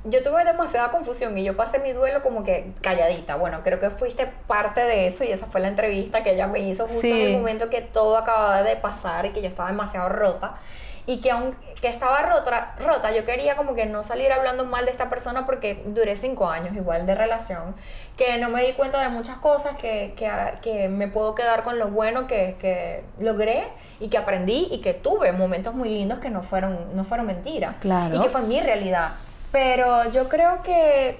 yo 0.03 0.23
tuve 0.23 0.43
demasiada 0.43 0.89
confusión 0.91 1.37
y 1.37 1.43
yo 1.43 1.55
pasé 1.55 1.79
mi 1.79 1.93
duelo 1.93 2.21
como 2.23 2.43
que 2.43 2.73
calladita. 2.81 3.35
Bueno, 3.35 3.61
creo 3.63 3.79
que 3.79 3.89
fuiste 3.89 4.27
parte 4.47 4.81
de 4.81 5.07
eso 5.07 5.23
y 5.23 5.31
esa 5.31 5.45
fue 5.47 5.61
la 5.61 5.67
entrevista 5.67 6.23
que 6.23 6.33
ella 6.33 6.47
me 6.47 6.59
hizo 6.59 6.87
justo 6.87 7.07
en 7.07 7.21
el 7.21 7.33
momento 7.33 7.69
que 7.69 7.81
todo 7.81 8.17
acababa 8.17 8.63
de 8.63 8.75
pasar 8.75 9.25
y 9.25 9.29
que 9.29 9.41
yo 9.41 9.47
estaba 9.47 9.69
demasiado 9.69 10.09
rota 10.09 10.55
y 11.05 11.19
que 11.19 11.31
aunque 11.31 11.87
estaba 11.87 12.21
rota, 12.21 12.75
rota, 12.79 13.11
yo 13.11 13.25
quería 13.25 13.55
como 13.55 13.75
que 13.75 13.85
no 13.85 14.03
salir 14.03 14.31
hablando 14.31 14.65
mal 14.65 14.85
de 14.85 14.91
esta 14.91 15.09
persona 15.09 15.45
porque 15.45 15.83
duré 15.87 16.15
cinco 16.15 16.47
años 16.49 16.75
igual 16.75 17.05
de 17.05 17.15
relación, 17.15 17.75
que 18.17 18.37
no 18.37 18.49
me 18.49 18.63
di 18.63 18.73
cuenta 18.73 19.01
de 19.01 19.09
muchas 19.09 19.37
cosas, 19.37 19.75
que, 19.75 20.13
que, 20.15 20.31
que 20.61 20.87
me 20.87 21.07
puedo 21.07 21.35
quedar 21.35 21.63
con 21.63 21.77
lo 21.79 21.89
bueno 21.89 22.25
que, 22.27 22.55
que, 22.59 23.03
logré 23.19 23.67
y 23.99 24.07
que 24.07 24.17
aprendí 24.17 24.67
y 24.71 24.81
que 24.81 24.93
tuve 24.93 25.31
momentos 25.33 25.73
muy 25.73 25.89
lindos 25.89 26.19
que 26.19 26.29
no 26.29 26.41
fueron, 26.41 26.95
no 26.95 27.03
fueron 27.03 27.27
mentiras. 27.27 27.75
Claro. 27.81 28.15
Y 28.15 28.21
que 28.21 28.29
fue 28.29 28.41
mi 28.41 28.61
realidad. 28.61 29.11
Pero 29.51 30.09
yo 30.11 30.29
creo 30.29 30.63
que 30.63 31.19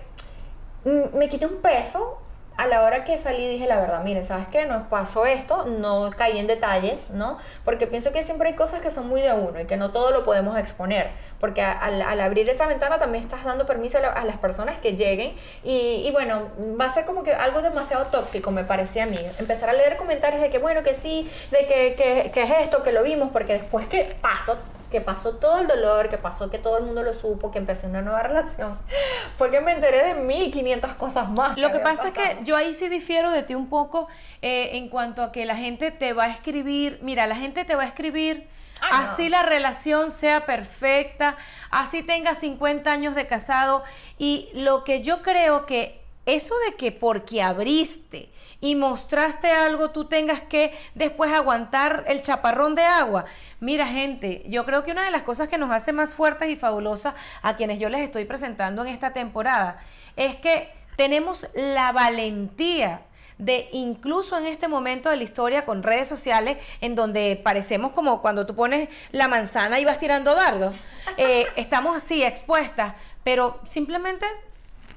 me 0.86 1.30
quité 1.30 1.46
un 1.46 1.62
peso 1.62 2.23
a 2.58 2.68
la 2.68 2.84
hora 2.84 3.04
que 3.04 3.18
salí 3.18 3.48
dije 3.48 3.68
la 3.68 3.78
verdad, 3.78 4.04
miren, 4.04 4.26
¿sabes 4.26 4.48
qué? 4.48 4.66
Nos 4.66 4.88
pasó 4.88 5.26
esto, 5.26 5.66
no 5.66 6.10
caí 6.16 6.38
en 6.38 6.48
detalles, 6.48 7.10
¿no? 7.10 7.38
Porque 7.66 7.88
pienso 7.88 8.12
que 8.12 8.22
siempre 8.24 8.50
hay 8.50 8.56
cosas 8.56 8.82
que 8.82 8.92
son 8.92 9.08
muy 9.08 9.22
de 9.22 9.34
uno 9.34 9.60
y 9.60 9.66
que 9.66 9.76
no 9.76 9.92
todo 9.92 10.12
lo 10.12 10.24
podemos 10.24 10.58
exponer, 10.58 11.12
porque 11.40 11.62
al, 11.62 12.20
abrir 12.20 12.48
esa 12.50 12.68
ventana 12.68 13.00
también 13.00 13.24
estás 13.24 13.44
dando 13.44 13.66
permiso 13.66 13.98
a, 13.98 14.24
las 14.24 14.38
personas 14.38 14.78
que 14.78 14.96
lleguen 14.96 15.36
y, 15.64 16.10
bueno, 16.12 16.50
va 16.80 16.86
a 16.86 16.94
ser 16.94 17.06
como 17.06 17.24
que 17.24 17.34
algo 17.34 17.62
demasiado 17.62 18.06
tóxico, 18.06 18.52
me 18.52 18.64
parecía 18.64 19.04
a 19.04 19.08
mí. 19.08 19.20
Empezar 19.40 19.70
a 19.70 19.74
leer 19.74 19.98
comentarios 19.98 20.42
de 20.42 20.50
que 20.50 20.60
bueno, 20.60 20.84
que 20.84 20.94
sí, 20.94 21.30
de 21.52 21.66
que, 21.66 21.96
que, 21.96 22.32
que 22.32 22.44
es 22.44 22.52
esto, 22.62 22.84
que 22.84 22.92
lo 22.92 23.04
vimos, 23.04 23.30
porque 23.32 23.54
después 23.54 23.88
que 23.88 24.08
pasó 24.22 24.58
que 24.94 25.02
pasó 25.02 25.38
todo 25.38 25.58
el 25.58 25.66
dolor, 25.66 26.08
que 26.08 26.20
pasó 26.20 26.52
que 26.52 26.60
todo 26.60 26.78
el 26.78 26.84
mundo 26.86 27.02
lo 27.02 27.14
supo, 27.14 27.50
que 27.50 27.58
empecé 27.58 27.88
una 27.88 28.04
nueva 28.04 28.22
relación, 28.22 28.78
fue 29.38 29.50
que 29.50 29.60
me 29.60 29.72
enteré 29.72 30.04
de 30.06 30.14
1500 30.14 30.94
cosas 30.94 31.32
más. 31.32 31.58
Lo 31.58 31.72
que, 31.72 31.80
pasa 31.80 32.10
es 32.10 32.14
que 32.14 32.38
yo 32.44 32.56
ahí 32.56 32.76
sí 32.76 32.90
difiero 32.90 33.32
de 33.32 33.42
ti 33.42 33.56
un 33.56 33.70
poco 33.70 34.08
eh, 34.44 34.78
en 34.78 34.90
cuanto 34.90 35.24
a 35.24 35.32
que 35.32 35.46
la 35.46 35.56
gente 35.56 35.90
te 35.90 36.14
va 36.14 36.26
a 36.26 36.30
escribir, 36.30 37.00
mira, 37.02 37.26
la 37.26 37.36
gente 37.36 37.66
te 37.66 37.74
va 37.74 37.84
a 37.84 37.88
escribir 37.88 38.48
así 38.92 39.30
la 39.30 39.42
relación 39.42 40.12
sea 40.12 40.46
perfecta, 40.46 41.38
así 41.72 42.04
tenga 42.04 42.36
50 42.36 42.92
años 42.92 43.16
de 43.16 43.26
casado. 43.26 43.84
Y 44.20 44.50
lo 44.54 44.84
que 44.84 45.02
yo 45.02 45.24
creo 45.24 45.66
que 45.66 46.03
eso 46.26 46.56
de 46.68 46.76
que 46.76 46.92
porque 46.92 47.42
abriste 47.42 48.30
y 48.62 48.76
mostraste 48.76 49.52
algo, 49.52 49.92
tú 49.92 50.06
tengas 50.06 50.42
que 50.42 50.74
después 50.96 51.32
aguantar 51.34 52.06
el 52.08 52.22
chaparrón 52.22 52.76
de 52.76 52.84
agua. 52.84 53.26
Mira, 53.60 53.88
gente, 53.88 54.44
yo 54.48 54.66
creo 54.66 54.86
que 54.86 54.92
una 54.92 55.04
de 55.04 55.12
las 55.12 55.24
cosas 55.24 55.50
que 55.50 55.58
nos 55.58 55.72
hace 55.72 55.92
más 55.92 56.14
fuertes 56.14 56.50
y 56.50 56.56
fabulosas 56.56 57.14
a 57.42 57.56
quienes 57.58 57.80
yo 57.80 57.90
les 57.90 58.02
estoy 58.02 58.26
presentando 58.26 58.82
en 58.84 58.88
esta 58.90 59.12
temporada 59.12 59.80
es 60.16 60.38
que 60.38 60.72
tenemos 60.96 61.48
la 61.54 61.92
valentía 61.92 63.02
de 63.38 63.68
incluso 63.74 64.38
en 64.38 64.46
este 64.46 64.68
momento 64.68 65.10
de 65.10 65.18
la 65.18 65.24
historia 65.24 65.66
con 65.66 65.84
redes 65.84 66.08
sociales 66.08 66.58
en 66.82 66.96
donde 66.96 67.40
parecemos 67.44 67.92
como 67.92 68.22
cuando 68.22 68.46
tú 68.46 68.56
pones 68.56 68.88
la 69.12 69.28
manzana 69.28 69.80
y 69.80 69.86
vas 69.86 70.00
tirando 70.00 70.36
dardos, 70.36 70.74
eh, 71.18 71.48
estamos 71.56 71.98
así 71.98 72.24
expuestas, 72.24 72.94
pero 73.24 73.60
simplemente 73.66 74.26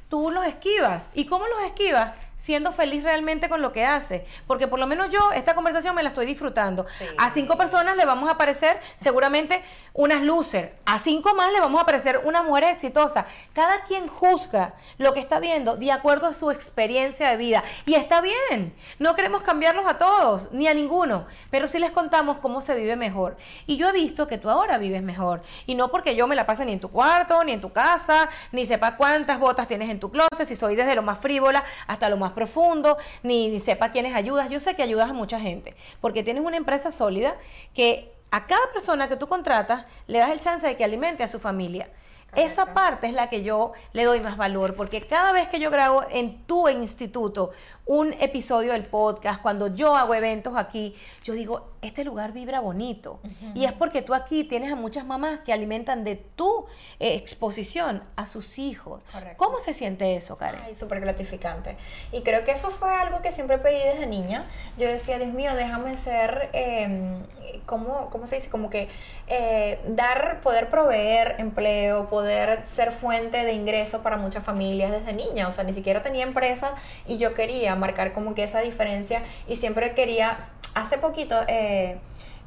tú 0.08 0.30
los 0.30 0.44
esquivas. 0.46 1.08
¿Y 1.14 1.26
cómo 1.26 1.46
los 1.46 1.62
esquivas? 1.62 2.12
siendo 2.46 2.70
feliz 2.70 3.02
realmente 3.02 3.48
con 3.48 3.60
lo 3.60 3.72
que 3.72 3.84
hace. 3.84 4.24
Porque 4.46 4.68
por 4.68 4.78
lo 4.78 4.86
menos 4.86 5.10
yo 5.10 5.32
esta 5.32 5.56
conversación 5.56 5.96
me 5.96 6.04
la 6.04 6.10
estoy 6.10 6.26
disfrutando. 6.26 6.86
A 7.18 7.30
cinco 7.30 7.58
personas 7.58 7.96
le 7.96 8.04
vamos 8.04 8.28
a 8.28 8.34
aparecer 8.34 8.80
seguramente 8.96 9.64
unas 9.96 10.22
luces. 10.22 10.70
A 10.84 10.98
cinco 10.98 11.34
más 11.34 11.52
le 11.52 11.60
vamos 11.60 11.78
a 11.80 11.82
aparecer 11.82 12.20
una 12.24 12.42
mujer 12.42 12.64
exitosa. 12.64 13.26
Cada 13.52 13.84
quien 13.84 14.06
juzga 14.06 14.74
lo 14.98 15.12
que 15.12 15.20
está 15.20 15.40
viendo 15.40 15.76
de 15.76 15.90
acuerdo 15.90 16.26
a 16.26 16.34
su 16.34 16.50
experiencia 16.50 17.30
de 17.30 17.36
vida. 17.36 17.64
Y 17.86 17.94
está 17.94 18.20
bien. 18.20 18.74
No 18.98 19.14
queremos 19.14 19.42
cambiarlos 19.42 19.86
a 19.86 19.98
todos, 19.98 20.52
ni 20.52 20.68
a 20.68 20.74
ninguno. 20.74 21.26
Pero 21.50 21.66
sí 21.66 21.78
les 21.78 21.90
contamos 21.90 22.38
cómo 22.38 22.60
se 22.60 22.74
vive 22.74 22.94
mejor. 22.94 23.36
Y 23.66 23.78
yo 23.78 23.88
he 23.88 23.92
visto 23.92 24.26
que 24.26 24.38
tú 24.38 24.50
ahora 24.50 24.78
vives 24.78 25.02
mejor. 25.02 25.40
Y 25.66 25.74
no 25.74 25.88
porque 25.88 26.14
yo 26.14 26.26
me 26.26 26.36
la 26.36 26.46
pase 26.46 26.64
ni 26.64 26.72
en 26.72 26.80
tu 26.80 26.90
cuarto, 26.90 27.42
ni 27.42 27.52
en 27.52 27.60
tu 27.60 27.72
casa, 27.72 28.28
ni 28.52 28.66
sepa 28.66 28.96
cuántas 28.96 29.38
botas 29.38 29.66
tienes 29.66 29.88
en 29.88 29.98
tu 29.98 30.10
closet, 30.10 30.46
si 30.46 30.56
soy 30.56 30.76
desde 30.76 30.94
lo 30.94 31.02
más 31.02 31.18
frívola 31.18 31.64
hasta 31.86 32.08
lo 32.08 32.18
más 32.18 32.32
profundo, 32.32 32.98
ni, 33.22 33.58
sepa 33.60 33.90
quiénes 33.90 34.14
ayudas. 34.14 34.50
Yo 34.50 34.60
sé 34.60 34.74
que 34.74 34.82
ayudas 34.82 35.08
a 35.08 35.14
mucha 35.14 35.40
gente, 35.40 35.74
porque 36.00 36.22
tienes 36.22 36.44
una 36.44 36.58
empresa 36.58 36.92
sólida 36.92 37.34
que 37.74 38.15
a 38.30 38.46
cada 38.46 38.72
persona 38.72 39.08
que 39.08 39.16
tú 39.16 39.28
contratas 39.28 39.86
le 40.06 40.18
das 40.18 40.30
el 40.30 40.40
chance 40.40 40.66
de 40.66 40.76
que 40.76 40.84
alimente 40.84 41.22
a 41.22 41.28
su 41.28 41.38
familia. 41.38 41.88
Esa 42.34 42.74
parte 42.74 43.06
es 43.06 43.14
la 43.14 43.30
que 43.30 43.42
yo 43.42 43.72
le 43.92 44.04
doy 44.04 44.20
más 44.20 44.36
valor, 44.36 44.74
porque 44.74 45.00
cada 45.06 45.32
vez 45.32 45.48
que 45.48 45.58
yo 45.58 45.70
grabo 45.70 46.04
en 46.10 46.42
tu 46.44 46.68
instituto 46.68 47.52
un 47.86 48.14
episodio 48.14 48.72
del 48.72 48.82
podcast, 48.82 49.40
cuando 49.40 49.68
yo 49.74 49.94
hago 49.94 50.12
eventos 50.12 50.56
aquí, 50.56 50.96
yo 51.22 51.34
digo, 51.34 51.70
este 51.82 52.02
lugar 52.02 52.32
vibra 52.32 52.58
bonito. 52.58 53.20
Y 53.54 53.64
es 53.64 53.72
porque 53.72 54.02
tú 54.02 54.12
aquí 54.12 54.42
tienes 54.42 54.72
a 54.72 54.74
muchas 54.74 55.06
mamás 55.06 55.40
que 55.40 55.52
alimentan 55.52 56.02
de 56.02 56.16
tu 56.16 56.66
eh, 56.98 57.14
exposición 57.14 58.02
a 58.16 58.26
sus 58.26 58.58
hijos. 58.58 59.04
¿Cómo 59.36 59.60
se 59.60 59.72
siente 59.72 60.16
eso, 60.16 60.36
Karen? 60.36 60.60
Ay, 60.64 60.74
súper 60.74 61.00
gratificante. 61.00 61.76
Y 62.10 62.22
creo 62.22 62.44
que 62.44 62.52
eso 62.52 62.70
fue 62.70 62.92
algo 62.92 63.22
que 63.22 63.30
siempre 63.30 63.58
pedí 63.58 63.78
desde 63.78 64.06
niña. 64.06 64.46
Yo 64.76 64.88
decía, 64.88 65.18
Dios 65.18 65.32
mío, 65.32 65.54
déjame 65.54 65.96
ser, 65.96 66.50
eh, 66.52 67.22
¿cómo, 67.66 68.10
se 68.26 68.36
dice? 68.36 68.50
Como 68.50 68.68
que 68.68 68.88
eh, 69.28 69.78
dar, 69.86 70.40
poder 70.40 70.70
proveer 70.70 71.36
empleo, 71.38 72.08
poder 72.08 72.64
ser 72.66 72.90
fuente 72.90 73.44
de 73.44 73.52
ingreso 73.52 74.02
para 74.02 74.16
muchas 74.16 74.42
familias 74.42 74.90
desde 74.90 75.12
niña. 75.12 75.46
O 75.46 75.52
sea, 75.52 75.62
ni 75.62 75.72
siquiera 75.72 76.02
tenía 76.02 76.24
empresa 76.24 76.72
y 77.06 77.18
yo 77.18 77.34
quería 77.34 77.75
marcar 77.76 78.12
como 78.12 78.34
que 78.34 78.44
esa 78.44 78.60
diferencia 78.60 79.22
y 79.46 79.56
siempre 79.56 79.94
quería, 79.94 80.38
hace 80.74 80.98
poquito 80.98 81.36
eh, 81.48 81.98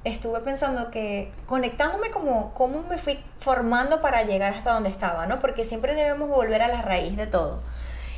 estuve 0.03 0.39
pensando 0.41 0.91
que 0.91 1.31
conectándome 1.45 2.11
como 2.11 2.53
cómo 2.53 2.83
me 2.83 2.97
fui 2.97 3.19
formando 3.39 4.01
para 4.01 4.23
llegar 4.23 4.53
hasta 4.53 4.73
donde 4.73 4.89
estaba, 4.89 5.25
¿no? 5.25 5.39
Porque 5.39 5.65
siempre 5.65 5.95
debemos 5.95 6.29
volver 6.29 6.61
a 6.61 6.67
la 6.67 6.81
raíz 6.81 7.17
de 7.17 7.27
todo. 7.27 7.61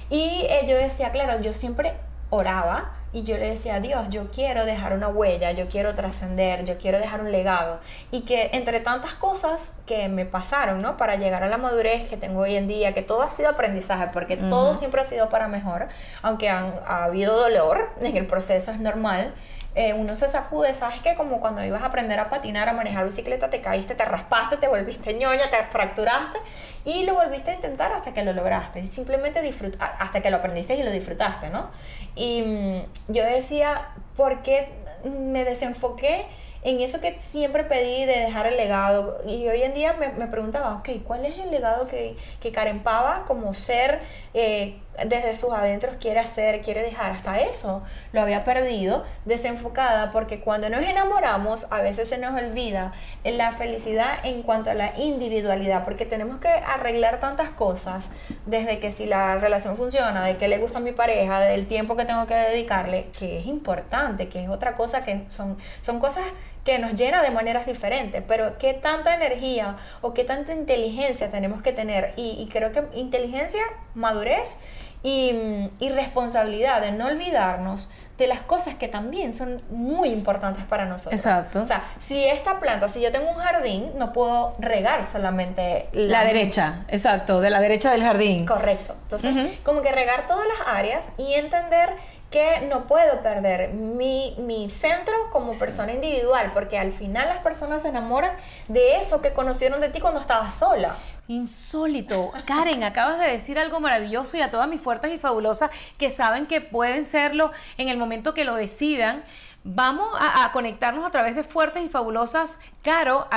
Y 0.10 0.46
eh, 0.50 0.66
yo 0.68 0.76
decía, 0.76 1.12
claro, 1.12 1.42
yo 1.42 1.54
siempre 1.54 1.94
oraba 2.32 2.94
y 3.14 3.24
yo 3.24 3.38
le 3.38 3.50
decía 3.50 3.76
a 3.76 3.80
Dios, 3.82 4.10
yo 4.10 4.32
quiero 4.32 4.66
dejar 4.66 4.94
una 4.94 5.10
huella, 5.10 5.52
yo 5.52 5.68
quiero 5.68 5.94
trascender, 5.96 6.64
yo 6.64 6.78
quiero 6.78 6.98
dejar 6.98 7.20
un 7.20 7.32
legado. 7.32 7.80
Y 8.10 8.22
que 8.22 8.50
entre 8.54 8.80
tantas 8.80 9.16
cosas 9.16 9.74
que 9.86 10.08
me 10.08 10.26
pasaron, 10.26 10.82
¿no? 10.82 10.96
Para 10.96 11.18
llegar 11.18 11.44
a 11.44 11.50
la 11.50 11.58
madurez 11.58 12.08
que 12.08 12.16
tengo 12.16 12.40
hoy 12.40 12.56
en 12.56 12.70
día, 12.70 12.94
que 12.94 13.02
todo 13.02 13.22
ha 13.22 13.30
sido 13.30 13.50
aprendizaje, 13.50 14.08
porque 14.14 14.38
todo 14.38 14.76
siempre 14.76 15.02
ha 15.02 15.06
sido 15.06 15.30
para 15.30 15.50
mejor, 15.50 15.90
aunque 16.22 16.50
han, 16.50 16.74
ha 16.88 17.04
habido 17.04 17.38
dolor 17.38 17.90
en 18.00 18.16
el 18.16 18.26
proceso, 18.26 18.72
es 18.72 18.80
normal. 18.80 19.34
Eh, 19.74 19.94
uno 19.94 20.18
se 20.18 20.28
sacude, 20.28 20.74
¿sabes 20.74 21.02
que 21.02 21.16
Como 21.16 21.40
cuando 21.40 21.64
ibas 21.64 21.82
a 21.82 21.86
aprender 21.86 22.20
a 22.20 22.30
patinar, 22.30 22.68
a 22.68 22.74
manejar 22.74 23.06
bicicleta, 23.06 23.50
te 23.50 23.62
caíste, 23.62 23.96
te 23.96 24.04
raspaste, 24.04 24.58
te 24.58 24.68
volviste 24.68 25.14
ñoña, 25.14 25.50
te 25.50 25.64
fracturaste 25.70 26.40
y 26.84 27.04
lo 27.06 27.16
volviste 27.16 27.52
a 27.52 27.54
intentar 27.54 27.94
hasta 27.94 28.14
que 28.14 28.24
lo 28.24 28.34
lograste. 28.34 28.82
Y 28.82 28.88
simplemente 28.88 29.42
disfruta, 29.42 29.86
hasta 29.98 30.22
que 30.22 30.30
lo 30.30 30.38
aprendiste 30.38 30.76
y 30.76 30.84
lo 30.84 30.92
disfrutaste, 30.92 31.50
¿no? 31.50 31.70
Y 32.16 32.42
mm, 32.42 33.14
yo 33.14 33.24
decía, 33.24 33.90
¿por 34.18 34.42
qué 34.42 34.68
me 35.06 35.46
desenfoqué? 35.46 36.26
en 36.64 36.80
eso 36.80 37.02
que 37.02 37.18
siempre 37.20 37.64
pedí 37.64 38.06
de 38.06 38.20
dejar 38.20 38.46
el 38.46 38.58
legado. 38.58 39.22
Y 39.28 39.48
hoy 39.48 39.64
en 39.64 39.74
día 39.74 39.94
me, 39.94 40.10
me 40.10 40.28
preguntaba, 40.28 40.76
ok, 40.76 40.90
¿cuál 41.06 41.26
es 41.26 41.38
el 41.40 41.50
legado 41.52 41.88
que, 41.88 42.16
que 42.40 42.52
Karen 42.52 42.84
como 43.26 43.54
ser 43.54 44.02
eh, 44.34 44.78
desde 45.06 45.36
sus 45.36 45.52
adentros 45.54 45.96
quiere 46.00 46.20
hacer, 46.20 46.62
quiere 46.62 46.84
dejar? 46.84 47.12
Hasta 47.12 47.40
eso 47.40 47.84
lo 48.12 48.22
había 48.22 48.44
perdido, 48.44 49.06
desenfocada, 49.26 50.12
porque 50.12 50.40
cuando 50.40 50.70
nos 50.70 50.84
enamoramos 50.84 51.68
a 51.72 51.82
veces 51.82 52.10
se 52.10 52.18
nos 52.18 52.40
olvida 52.40 52.94
la 53.24 53.52
felicidad 53.54 54.20
en 54.24 54.44
cuanto 54.44 54.70
a 54.70 54.74
la 54.74 54.98
individualidad, 54.98 55.84
porque 55.86 56.06
tenemos 56.06 56.40
que 56.40 56.50
arreglar 56.50 57.20
tantas 57.20 57.50
cosas, 57.50 58.12
desde 58.46 58.80
que 58.80 58.92
si 58.92 59.06
la 59.06 59.38
relación 59.38 59.78
funciona, 59.78 60.26
de 60.26 60.38
que 60.38 60.48
le 60.48 60.58
gusta 60.58 60.80
a 60.80 60.82
mi 60.82 60.92
pareja, 60.92 61.40
del 61.40 61.68
tiempo 61.68 61.96
que 61.96 62.06
tengo 62.06 62.26
que 62.28 62.36
dedicarle, 62.36 63.08
que 63.18 63.40
es 63.40 63.46
importante, 63.46 64.28
que 64.28 64.44
es 64.44 64.50
otra 64.50 64.76
cosa 64.76 65.04
que 65.04 65.24
son, 65.30 65.58
son 65.82 66.00
cosas 66.00 66.26
que 66.64 66.78
nos 66.80 66.94
llena 66.96 67.22
de 67.22 67.32
maneras 67.32 67.66
diferentes, 67.66 68.24
pero 68.28 68.58
qué 68.58 68.74
tanta 68.74 69.16
energía 69.16 69.78
o 70.02 70.14
qué 70.14 70.24
tanta 70.24 70.54
inteligencia 70.54 71.32
tenemos 71.32 71.62
que 71.62 71.74
tener. 71.74 72.14
Y, 72.16 72.48
creo 72.52 72.72
que 72.72 72.84
inteligencia, 72.94 73.64
madurez 73.96 74.60
y, 75.04 75.32
y, 75.80 75.90
responsabilidad 75.90 76.82
de 76.82 76.92
no 76.92 77.08
olvidarnos 77.08 77.90
de 78.22 78.28
las 78.28 78.42
cosas 78.42 78.76
que 78.76 78.88
también 78.88 79.34
son 79.34 79.64
muy 79.72 80.10
importantes 80.10 80.64
para 80.66 80.86
nosotros. 80.86 81.20
Exacto. 81.20 81.60
O 81.62 81.66
sea, 81.66 81.84
si 82.00 82.24
esta 82.24 82.60
planta, 82.60 82.88
si 82.88 83.02
yo 83.02 83.12
tengo 83.12 83.32
un 83.32 83.38
jardín, 83.38 83.92
no 83.98 84.14
puedo 84.14 84.56
regar 84.60 85.10
solamente 85.12 85.90
la, 85.94 86.24
derecha, 86.24 86.86
exacto, 86.88 87.42
de 87.42 87.50
la 87.50 87.60
derecha 87.60 87.90
del 87.90 88.04
jardín. 88.04 88.46
Correcto. 88.46 88.96
Entonces, 89.04 89.58
como 89.64 89.82
que 89.82 89.92
regar 89.92 90.28
todas 90.28 90.46
las 90.48 90.68
áreas 90.68 91.12
y 91.18 91.34
entender 91.34 91.96
que 92.32 92.62
no 92.62 92.88
puedo 92.88 93.22
perder 93.22 93.74
mi, 93.74 94.36
mi 94.40 94.70
centro 94.70 95.14
como 95.32 95.60
persona 95.60 95.92
individual, 95.92 96.52
porque 96.54 96.80
al 96.80 96.94
final 96.94 97.28
las 97.28 97.40
personas 97.40 97.82
se 97.82 97.90
enamoran 97.90 98.38
de 98.70 98.96
eso 98.98 99.22
que 99.22 99.34
conocieron 99.34 99.82
de 99.82 99.90
ti 99.90 100.00
cuando 100.00 100.22
estabas 100.22 100.56
sola. 100.56 100.96
Insólito. 101.32 102.34
Karen, 102.46 102.84
acabas 102.84 103.18
de 103.18 103.32
decir 103.32 103.58
algo 103.58 103.80
maravilloso 103.80 104.36
y 104.36 104.42
a 104.42 104.52
todas 104.52 104.68
mis 104.68 104.82
fuertes 104.82 105.16
y 105.16 105.18
fabulosas 105.18 105.72
que 105.98 106.10
saben 106.10 106.46
que 106.46 106.60
pueden 106.60 107.06
serlo 107.06 107.52
en 107.78 107.88
el 107.88 107.96
momento 107.96 108.34
que 108.34 108.44
lo 108.44 108.56
decidan. 108.56 109.24
Vamos 109.64 110.10
a, 110.20 110.52
conectarnos 110.52 111.06
a 111.06 111.12
través 111.12 111.38
de 111.38 111.44
fuertes 111.44 111.86
y 111.86 111.88
fabulosas 111.88 112.58
caro 112.84 113.30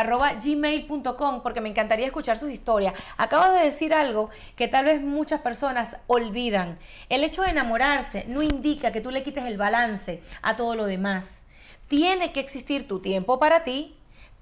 gmail.com 0.42 1.42
porque 1.42 1.60
me 1.60 1.68
encantaría 1.68 2.06
escuchar 2.06 2.36
sus 2.36 2.50
historias. 2.50 2.94
Acabo 3.16 3.52
de 3.52 3.62
decir 3.62 3.94
algo 3.94 4.28
que 4.56 4.66
tal 4.66 4.86
vez 4.86 5.00
muchas 5.00 5.40
personas 5.40 5.96
olvidan. 6.08 6.80
El 7.08 7.22
hecho 7.22 7.42
de 7.42 7.50
enamorarse 7.50 8.24
no 8.26 8.42
indica 8.42 8.90
que 8.90 9.02
tú 9.02 9.12
le 9.12 9.22
quites 9.22 9.44
el 9.44 9.56
balance 9.56 10.20
a 10.42 10.56
todo 10.56 10.74
lo 10.74 10.86
demás. 10.86 11.44
Tiene 11.86 12.32
que 12.32 12.40
existir 12.40 12.88
tu 12.88 12.98
tiempo 12.98 13.38
para 13.38 13.62
ti, 13.62 13.94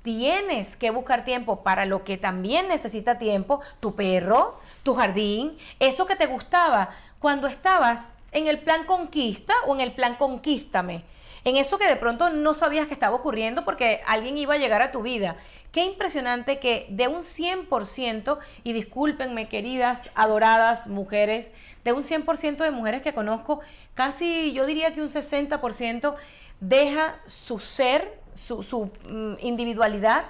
tienes 0.03 0.77
que 0.77 0.91
buscar 0.91 1.25
tiempo 1.25 1.63
para 1.63 1.87
lo 1.87 2.05
que 2.05 2.17
también 2.17 2.69
necesita 2.69 3.19
tiempo, 3.19 3.61
tu 3.81 3.95
perro, 3.95 4.59
tu 4.83 4.95
jardín, 4.95 5.57
eso 5.81 6.07
que 6.07 6.17
te 6.17 6.27
gustaba 6.27 6.91
cuando 7.19 7.47
estabas 7.47 8.01
en 8.33 8.49
el 8.49 8.59
plan 8.59 8.85
conquista 8.85 9.55
o 9.67 9.75
en 9.75 9.81
el 9.81 9.93
plan 9.93 10.17
conquístame 10.17 11.05
en 11.45 11.57
eso 11.57 11.79
que 11.79 11.89
de 11.89 11.97
pronto 11.97 12.31
no 12.31 12.55
sabías 12.55 12.87
que 12.87 12.95
estaba 12.95 13.17
ocurriendo 13.17 13.65
porque 13.65 14.01
alguien 14.07 14.39
iba 14.39 14.55
a 14.55 14.59
llegar 14.59 14.83
a 14.83 14.93
tu 14.93 15.03
vida. 15.03 15.37
Qué 15.73 15.85
impresionante 15.85 16.59
que 16.59 16.87
de 16.91 17.09
un 17.09 17.23
100%, 17.23 18.39
y 18.63 18.73
discúlpenme 18.73 19.49
queridas, 19.49 20.11
adoradas 20.15 20.87
mujeres, 20.87 21.51
de 21.83 21.93
un 21.93 22.05
100% 22.05 22.59
de 22.59 22.71
mujeres 22.71 23.03
que 23.03 23.15
conozco, 23.15 23.61
casi 23.95 24.53
yo 24.53 24.67
diría 24.67 24.95
que 24.95 25.03
un 25.03 25.09
60% 25.09 26.15
deja 26.61 27.17
su 27.27 27.59
ser, 27.59 28.21
su, 28.35 28.91
mm, 29.09 29.35
individualidad, 29.41 30.25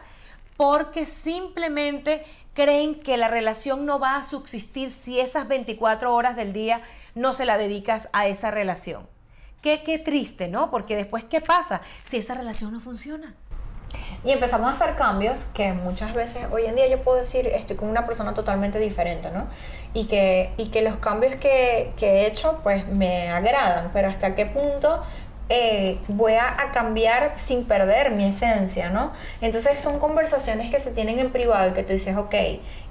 porque 0.57 1.07
simplemente 1.07 2.25
creen 2.55 3.01
que 3.01 3.17
la 3.17 3.29
relación 3.29 3.87
no 3.87 3.99
va 3.99 4.17
a 4.17 4.25
subsistir 4.25 4.91
si 4.91 5.21
esas 5.21 5.49
24 5.49 6.15
horas 6.15 6.37
del 6.37 6.53
día 6.53 6.83
no 7.15 7.33
se 7.33 7.47
la 7.47 7.57
dedicas 7.57 8.09
a 8.13 8.27
esa 8.27 8.51
relación. 8.51 9.07
Qué, 9.63 9.83
qué 9.83 9.99
triste, 9.99 10.49
¿no? 10.49 10.71
Porque 10.71 10.97
después, 10.97 11.25
¿qué 11.25 11.41
pasa 11.41 11.83
si 12.05 12.17
esa 12.17 12.35
relación 12.35 12.73
no 12.73 12.81
funciona? 12.81 13.35
Y 14.25 14.31
empezamos 14.31 14.69
a 14.69 14.73
hacer 14.73 14.97
cambios 14.97 15.47
que 15.47 15.73
muchas 15.73 16.15
veces, 16.15 16.47
hoy 16.51 16.67
en 16.67 16.77
día 16.77 16.87
yo 16.89 17.03
puedo 17.03 17.19
decir, 17.19 17.47
estoy 17.49 17.77
con 17.77 17.89
una 17.89 18.07
persona 18.07 18.35
totalmente 18.35 18.79
diferente, 18.79 19.31
¿no? 19.31 19.49
Y 19.95 20.07
que, 20.07 20.53
y 20.57 20.71
que 20.71 20.83
los 20.83 20.97
cambios 20.97 21.35
que, 21.37 21.93
que 21.97 22.07
he 22.07 22.27
hecho, 22.27 22.61
pues 22.63 22.87
me 22.89 23.31
agradan, 23.31 23.91
pero 23.93 24.09
hasta 24.09 24.35
qué 24.35 24.47
punto 24.47 25.03
eh, 25.49 25.99
voy 26.09 26.35
a, 26.35 26.49
a, 26.49 26.73
cambiar 26.73 27.35
sin 27.37 27.65
perder 27.65 28.11
mi 28.11 28.25
esencia, 28.27 28.89
¿no? 28.89 29.13
Entonces 29.41 29.81
son 29.81 29.99
conversaciones 29.99 30.71
que 30.71 30.81
se 30.81 30.93
tienen 30.93 31.19
en 31.19 31.31
privado 31.31 31.71
y 31.71 31.73
que 31.73 31.83
tú 31.83 31.93
dices, 31.93 32.17
ok, 32.17 32.35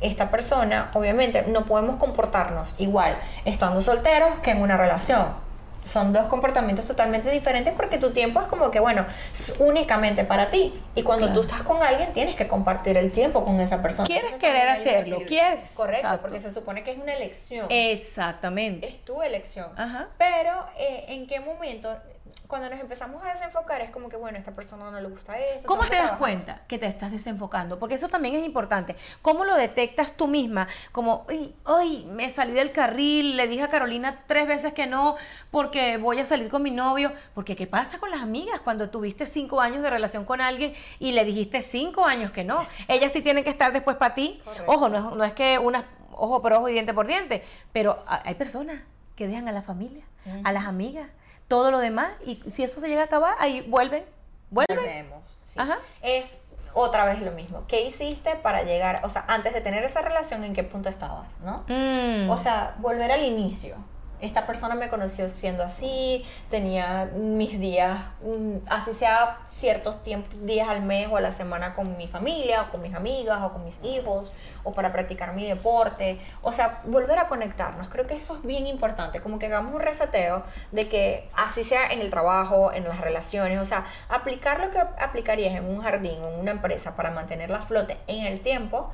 esta 0.02 0.30
persona, 0.30 0.92
obviamente, 0.94 1.44
no 1.48 1.66
podemos 1.66 1.96
comportarnos 1.98 2.76
igual 2.80 3.18
estando 3.46 3.82
solteros 3.82 4.40
que 4.40 4.52
en 4.52 4.62
una 4.62 4.78
relación. 4.78 5.52
Son 5.84 6.14
dos 6.14 6.26
comportamientos 6.28 6.86
totalmente 6.86 7.32
diferentes 7.32 7.74
porque 7.74 7.98
tu 7.98 8.12
tiempo 8.14 8.40
es 8.40 8.46
como 8.46 8.70
que, 8.70 8.80
bueno, 8.80 9.04
es 9.34 9.56
únicamente 9.58 10.24
para 10.24 10.52
ti. 10.52 10.80
Y 10.94 11.02
cuando 11.02 11.26
Claro. 11.26 11.42
tú 11.42 11.48
estás 11.48 11.64
con 11.64 11.82
alguien, 11.82 12.14
tienes 12.14 12.36
que 12.36 12.48
compartir 12.48 12.98
el 12.98 13.12
tiempo 13.12 13.44
con 13.44 13.60
esa 13.60 13.82
persona. 13.82 14.06
Quieres 14.06 14.32
Entonces, 14.34 14.48
querer 14.52 14.70
hacerlo, 14.70 15.18
quieres. 15.26 15.74
Correcto, 15.74 16.02
Exacto. 16.06 16.22
porque 16.22 16.40
se 16.40 16.52
supone 16.52 16.84
que 16.84 16.92
es 16.92 17.00
una 17.00 17.16
elección 17.16 17.66
Exactamente. 17.72 18.88
es 18.88 19.04
tu 19.04 19.24
elección. 19.24 19.70
Ajá. 19.76 20.10
Pero 20.20 20.66
eh, 20.78 21.06
en 21.08 21.26
qué 21.26 21.40
momento, 21.40 21.98
cuando 22.48 22.70
nos 22.70 22.80
empezamos 22.80 23.24
a 23.24 23.34
desenfocar, 23.34 23.82
es 23.82 23.92
como 23.92 24.10
que, 24.10 24.18
bueno, 24.18 24.38
a 24.38 24.40
esta 24.40 24.52
persona 24.52 24.92
no 24.92 25.00
le 25.00 25.08
gusta 25.08 25.40
esto. 25.40 25.68
¿Cómo 25.68 25.84
te 25.84 25.96
das 25.96 26.14
cuenta 26.14 26.62
que 26.68 26.78
te 26.78 26.88
estás 26.88 27.12
desenfocando? 27.12 27.80
Porque 27.80 27.96
eso 27.96 28.10
también 28.10 28.36
es 28.36 28.46
importante. 28.46 28.96
¿Cómo 29.22 29.46
lo 29.46 29.56
detectas 29.56 30.14
tú 30.14 30.28
misma? 30.28 30.68
Como, 30.92 31.26
uy, 31.30 31.56
hoy 31.66 32.06
me 32.06 32.30
salí 32.30 32.54
del 32.54 32.72
carril, 32.72 33.38
le 33.38 33.48
dije 33.48 33.64
a 33.64 33.70
Carolina 33.70 34.24
tres 34.28 34.48
veces 34.48 34.74
que 34.74 34.88
no 34.88 35.16
porque 35.50 35.98
voy 35.98 36.20
a 36.20 36.26
salir 36.26 36.50
con 36.50 36.64
mi 36.64 36.72
novio. 36.72 37.12
Porque 37.34 37.56
¿qué 37.56 37.68
pasa 37.68 38.00
con 38.00 38.12
las 38.12 38.22
amigas 38.22 38.60
cuando 38.62 38.90
tuviste 38.90 39.26
cinco 39.26 39.62
años 39.62 39.82
de 39.84 39.90
relación 39.90 40.26
con 40.26 40.42
alguien 40.42 40.74
y 41.00 41.12
le 41.12 41.26
dijiste 41.26 41.62
cinco 41.62 42.06
años 42.06 42.32
que 42.32 42.44
no? 42.44 42.66
Ellas 42.88 43.12
sí 43.12 43.22
tienen 43.22 43.44
que 43.44 43.50
estar 43.50 43.72
después 43.74 43.98
para 43.98 44.16
ti. 44.16 44.42
Correcto. 44.44 44.72
Ojo, 44.72 44.90
no 44.90 44.98
es, 44.98 45.16
no 45.16 45.24
es 45.24 45.34
que 45.34 45.60
una 45.60 45.86
ojo 46.22 46.42
por 46.42 46.54
ojo 46.54 46.70
y 46.70 46.74
diente 46.74 46.94
por 46.94 47.08
diente, 47.08 47.44
pero 47.72 48.04
hay 48.08 48.36
personas 48.36 48.82
que 49.16 49.28
dejan 49.28 49.48
a 49.48 49.52
la 49.52 49.62
familia, 49.62 50.04
a 50.44 50.52
las 50.52 50.66
amigas, 50.66 51.10
todo 51.52 51.70
lo 51.70 51.80
demás 51.80 52.14
y 52.26 52.42
si 52.50 52.64
eso 52.64 52.80
se 52.80 52.88
llega 52.88 53.02
a 53.02 53.06
acabar, 53.06 53.36
ahí 53.38 53.60
vuelven, 53.68 54.06
vuelven. 54.52 54.78
Volvemos, 54.78 55.38
sí. 55.44 55.60
Ajá. 55.60 55.80
Es 56.02 56.26
otra 56.74 57.04
vez 57.04 57.22
lo 57.22 57.34
mismo. 57.34 57.66
¿Qué 57.68 57.82
hiciste 57.82 58.38
para 58.38 58.64
llegar, 58.64 59.02
o 59.04 59.10
sea, 59.10 59.26
antes 59.28 59.54
de 59.54 59.60
tener 59.60 59.84
esa 59.84 60.00
relación, 60.02 60.46
en 60.46 60.54
qué 60.54 60.64
punto 60.64 60.88
estabas, 60.88 61.28
no? 61.42 61.66
Mm. 61.68 62.30
O 62.30 62.38
sea, 62.38 62.76
volver 62.80 63.12
al 63.12 63.26
inicio. 63.26 63.76
Esta 64.22 64.46
persona 64.46 64.76
me 64.76 64.90
conoció 64.90 65.30
siendo 65.30 65.64
así, 65.64 66.26
tenía 66.50 67.10
mis 67.16 67.60
días, 67.60 68.06
mm, 68.22 68.58
así 68.70 68.94
sea 68.94 69.40
ciertos 69.56 70.04
tiempos, 70.04 70.46
días 70.46 70.70
al 70.70 70.82
mes 70.82 71.08
o 71.12 71.18
a 71.18 71.22
la 71.22 71.32
semana 71.32 71.74
con 71.74 71.98
mi 71.98 72.08
familia, 72.08 72.64
o 72.64 72.72
con 72.72 72.82
mis 72.82 72.94
amigas, 72.94 73.40
o 73.44 73.52
con 73.52 73.64
mis 73.64 73.84
hijos, 73.84 74.32
o 74.64 74.74
para 74.74 74.92
practicar 74.92 75.34
mi 75.34 75.48
deporte. 75.48 76.20
O 76.42 76.52
sea, 76.52 76.82
volver 76.86 77.20
a 77.20 77.28
conectarnos. 77.28 77.90
Creo 77.90 78.08
que 78.08 78.16
eso 78.16 78.36
es 78.36 78.44
bien 78.44 78.68
importante, 78.68 79.22
como 79.22 79.40
que 79.40 79.48
hagamos 79.48 79.74
un 79.74 79.82
reseteo 79.82 80.44
de 80.72 80.88
que 80.88 81.30
así 81.36 81.64
sea 81.64 81.88
en 81.92 82.02
el 82.02 82.10
trabajo, 82.10 82.72
en 82.72 82.84
las 82.84 83.00
relaciones, 83.02 83.60
o 83.60 83.66
sea, 83.66 83.86
aplicar 84.10 84.60
lo 84.60 84.72
que 84.72 84.80
aplicarías 84.80 85.56
en 85.56 85.66
un 85.66 85.82
jardín 85.82 86.22
o 86.24 86.30
en 86.30 86.40
una 86.40 86.52
empresa 86.52 86.96
para 86.96 87.12
mantenerla 87.12 87.58
a 87.58 87.62
flote 87.62 87.98
en 88.08 88.26
el 88.26 88.42
tiempo, 88.42 88.92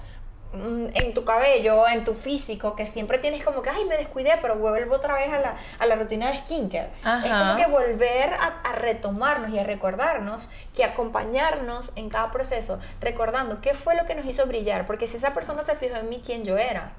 en 0.53 1.13
tu 1.13 1.25
cabello, 1.25 1.87
en 1.87 2.03
tu 2.03 2.13
físico, 2.13 2.75
que 2.75 2.87
siempre 2.87 3.19
tienes 3.19 3.43
como 3.43 3.61
que, 3.61 3.69
ay, 3.69 3.85
me 3.85 3.97
descuidé, 3.97 4.31
pero 4.41 4.55
vuelvo 4.55 4.95
otra 4.95 5.15
vez 5.15 5.31
a 5.31 5.39
la, 5.39 5.57
a 5.77 5.85
la 5.85 5.95
rutina 5.95 6.31
de 6.31 6.37
skincare. 6.37 6.89
Es 7.01 7.05
Ajá. 7.05 7.39
como 7.39 7.57
que 7.57 7.67
volver 7.67 8.33
a, 8.33 8.61
a 8.63 8.71
retomarnos 8.73 9.49
y 9.51 9.59
a 9.59 9.63
recordarnos 9.63 10.49
que 10.75 10.83
acompañarnos 10.83 11.91
en 11.95 12.09
cada 12.09 12.31
proceso, 12.31 12.79
recordando 13.01 13.61
qué 13.61 13.73
fue 13.73 13.95
lo 13.95 14.05
que 14.05 14.15
nos 14.15 14.25
hizo 14.25 14.45
brillar, 14.45 14.87
porque 14.87 15.07
si 15.07 15.17
esa 15.17 15.33
persona 15.33 15.63
se 15.63 15.75
fijó 15.75 15.97
en 15.97 16.09
mí, 16.09 16.21
quién 16.25 16.43
yo 16.43 16.57
era, 16.57 16.93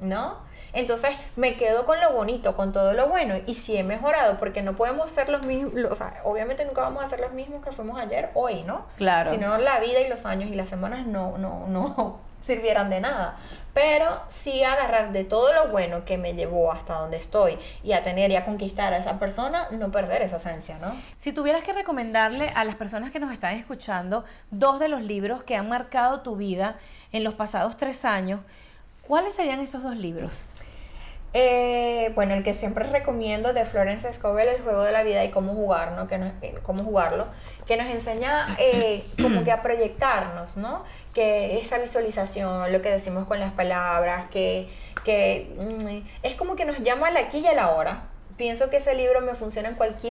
¿no? 0.00 0.38
Entonces 0.72 1.10
me 1.36 1.56
quedo 1.58 1.84
con 1.84 2.00
lo 2.00 2.12
bonito, 2.12 2.56
con 2.56 2.72
todo 2.72 2.94
lo 2.94 3.08
bueno, 3.08 3.34
y 3.46 3.54
si 3.54 3.76
he 3.76 3.82
mejorado, 3.84 4.38
porque 4.38 4.62
no 4.62 4.74
podemos 4.74 5.10
ser 5.10 5.28
los 5.28 5.44
mismos, 5.44 5.74
o 5.90 5.94
sea, 5.94 6.22
obviamente 6.24 6.64
nunca 6.64 6.80
vamos 6.80 7.04
a 7.04 7.10
ser 7.10 7.20
los 7.20 7.32
mismos 7.32 7.62
que 7.62 7.72
fuimos 7.72 7.98
ayer, 8.00 8.30
hoy, 8.34 8.62
¿no? 8.62 8.86
Claro. 8.96 9.30
Si 9.30 9.36
no, 9.36 9.58
la 9.58 9.80
vida 9.80 10.00
y 10.00 10.08
los 10.08 10.24
años 10.24 10.50
y 10.50 10.54
las 10.54 10.70
semanas 10.70 11.06
no, 11.06 11.36
no, 11.36 11.66
no 11.66 12.31
sirvieran 12.42 12.90
de 12.90 13.00
nada. 13.00 13.38
Pero 13.72 14.20
sí 14.28 14.62
agarrar 14.62 15.12
de 15.12 15.24
todo 15.24 15.54
lo 15.54 15.68
bueno 15.68 16.04
que 16.04 16.18
me 16.18 16.34
llevó 16.34 16.70
hasta 16.72 16.94
donde 16.94 17.16
estoy 17.16 17.58
y 17.82 17.92
a 17.92 18.02
tener 18.02 18.30
y 18.30 18.36
a 18.36 18.44
conquistar 18.44 18.92
a 18.92 18.98
esa 18.98 19.18
persona, 19.18 19.68
no 19.70 19.90
perder 19.90 20.20
esa 20.20 20.36
esencia, 20.36 20.76
¿no? 20.78 20.94
Si 21.16 21.32
tuvieras 21.32 21.62
que 21.62 21.72
recomendarle 21.72 22.52
a 22.54 22.64
las 22.64 22.74
personas 22.74 23.10
que 23.12 23.18
nos 23.18 23.32
están 23.32 23.56
escuchando 23.56 24.26
dos 24.50 24.78
de 24.78 24.88
los 24.88 25.00
libros 25.00 25.42
que 25.42 25.56
han 25.56 25.70
marcado 25.70 26.20
tu 26.20 26.36
vida 26.36 26.76
en 27.12 27.24
los 27.24 27.32
pasados 27.32 27.78
tres 27.78 28.04
años, 28.04 28.40
¿cuáles 29.06 29.34
serían 29.34 29.60
esos 29.60 29.82
dos 29.82 29.96
libros? 29.96 30.32
Eh, 31.34 32.12
bueno, 32.14 32.34
el 32.34 32.44
que 32.44 32.52
siempre 32.54 32.84
recomiendo 32.90 33.52
de 33.54 33.64
Florence 33.64 34.12
Scovel, 34.12 34.48
El 34.48 34.60
juego 34.60 34.82
de 34.82 34.92
la 34.92 35.02
vida 35.02 35.24
y 35.24 35.30
cómo 35.30 35.54
jugar, 35.54 35.92
¿no? 35.92 36.06
Que 36.06 36.18
nos- 36.18 36.32
eh, 36.42 36.54
cómo 36.62 36.84
jugarlo, 36.84 37.26
que 37.66 37.76
nos 37.78 37.86
enseña 37.86 38.54
eh, 38.58 39.02
como 39.22 39.42
que 39.44 39.50
a 39.52 39.62
proyectarnos, 39.62 40.56
¿no? 40.58 40.84
Que 41.14 41.58
esa 41.58 41.78
visualización, 41.78 42.70
lo 42.72 42.82
que 42.82 42.90
decimos 42.90 43.26
con 43.26 43.40
las 43.40 43.52
palabras, 43.52 44.28
que, 44.30 44.68
que 45.04 45.54
mm, 45.56 46.06
es 46.26 46.34
como 46.34 46.54
que 46.54 46.64
nos 46.66 46.78
llama 46.80 47.08
al 47.08 47.16
aquí 47.16 47.38
y 47.38 47.46
a 47.46 47.54
la 47.54 47.70
hora. 47.70 48.02
Pienso 48.36 48.68
que 48.70 48.76
ese 48.78 48.94
libro 48.94 49.20
me 49.22 49.34
funciona 49.34 49.68
en 49.70 49.74
cualquier 49.76 50.11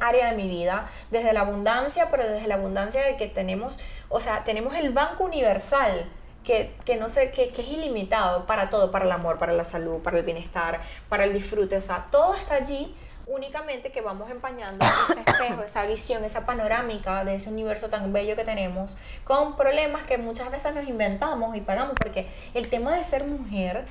Área 0.00 0.30
de 0.30 0.36
mi 0.36 0.48
vida, 0.48 0.90
desde 1.10 1.32
la 1.32 1.40
abundancia, 1.40 2.08
pero 2.10 2.28
desde 2.28 2.46
la 2.46 2.54
abundancia 2.54 3.02
de 3.04 3.16
que 3.16 3.26
tenemos, 3.26 3.78
o 4.08 4.20
sea, 4.20 4.44
tenemos 4.44 4.74
el 4.76 4.90
banco 4.90 5.24
universal. 5.24 6.08
Que, 6.44 6.74
que 6.84 6.96
no 6.96 7.08
sé, 7.08 7.30
que, 7.30 7.50
que 7.50 7.62
es 7.62 7.68
ilimitado 7.68 8.46
para 8.46 8.68
todo, 8.68 8.90
para 8.90 9.04
el 9.04 9.12
amor, 9.12 9.38
para 9.38 9.52
la 9.52 9.64
salud, 9.64 10.02
para 10.02 10.18
el 10.18 10.24
bienestar, 10.24 10.80
para 11.08 11.22
el 11.22 11.32
disfrute, 11.32 11.76
o 11.76 11.80
sea, 11.80 12.08
todo 12.10 12.34
está 12.34 12.56
allí, 12.56 12.96
únicamente 13.28 13.92
que 13.92 14.00
vamos 14.00 14.28
empañando 14.28 14.84
ese 14.84 15.20
espejo, 15.20 15.62
esa 15.62 15.84
visión, 15.84 16.24
esa 16.24 16.44
panorámica 16.44 17.24
de 17.24 17.36
ese 17.36 17.48
universo 17.48 17.90
tan 17.90 18.12
bello 18.12 18.34
que 18.34 18.42
tenemos, 18.42 18.98
con 19.22 19.56
problemas 19.56 20.02
que 20.02 20.18
muchas 20.18 20.50
veces 20.50 20.74
nos 20.74 20.88
inventamos 20.88 21.54
y 21.54 21.60
pagamos, 21.60 21.94
porque 21.96 22.26
el 22.54 22.68
tema 22.68 22.96
de 22.96 23.04
ser 23.04 23.24
mujer 23.24 23.86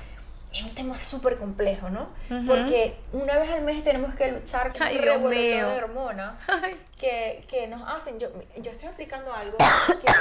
es 0.52 0.62
un 0.62 0.74
tema 0.74 1.00
súper 1.00 1.38
complejo, 1.38 1.88
¿no? 1.88 2.08
Porque 2.46 2.94
una 3.12 3.38
vez 3.38 3.50
al 3.50 3.62
mes 3.62 3.82
tenemos 3.82 4.14
que 4.14 4.30
luchar 4.30 4.72
con 4.72 4.82
Ay, 4.82 4.96
un 4.96 5.02
revoloteo 5.02 5.68
de 5.70 5.76
hormonas 5.78 6.40
Ay. 6.48 6.76
que, 6.98 7.44
que 7.48 7.66
nos 7.68 7.82
hacen. 7.88 8.18
Yo, 8.18 8.28
yo 8.58 8.70
estoy 8.70 8.88
aplicando 8.88 9.32
algo 9.32 9.56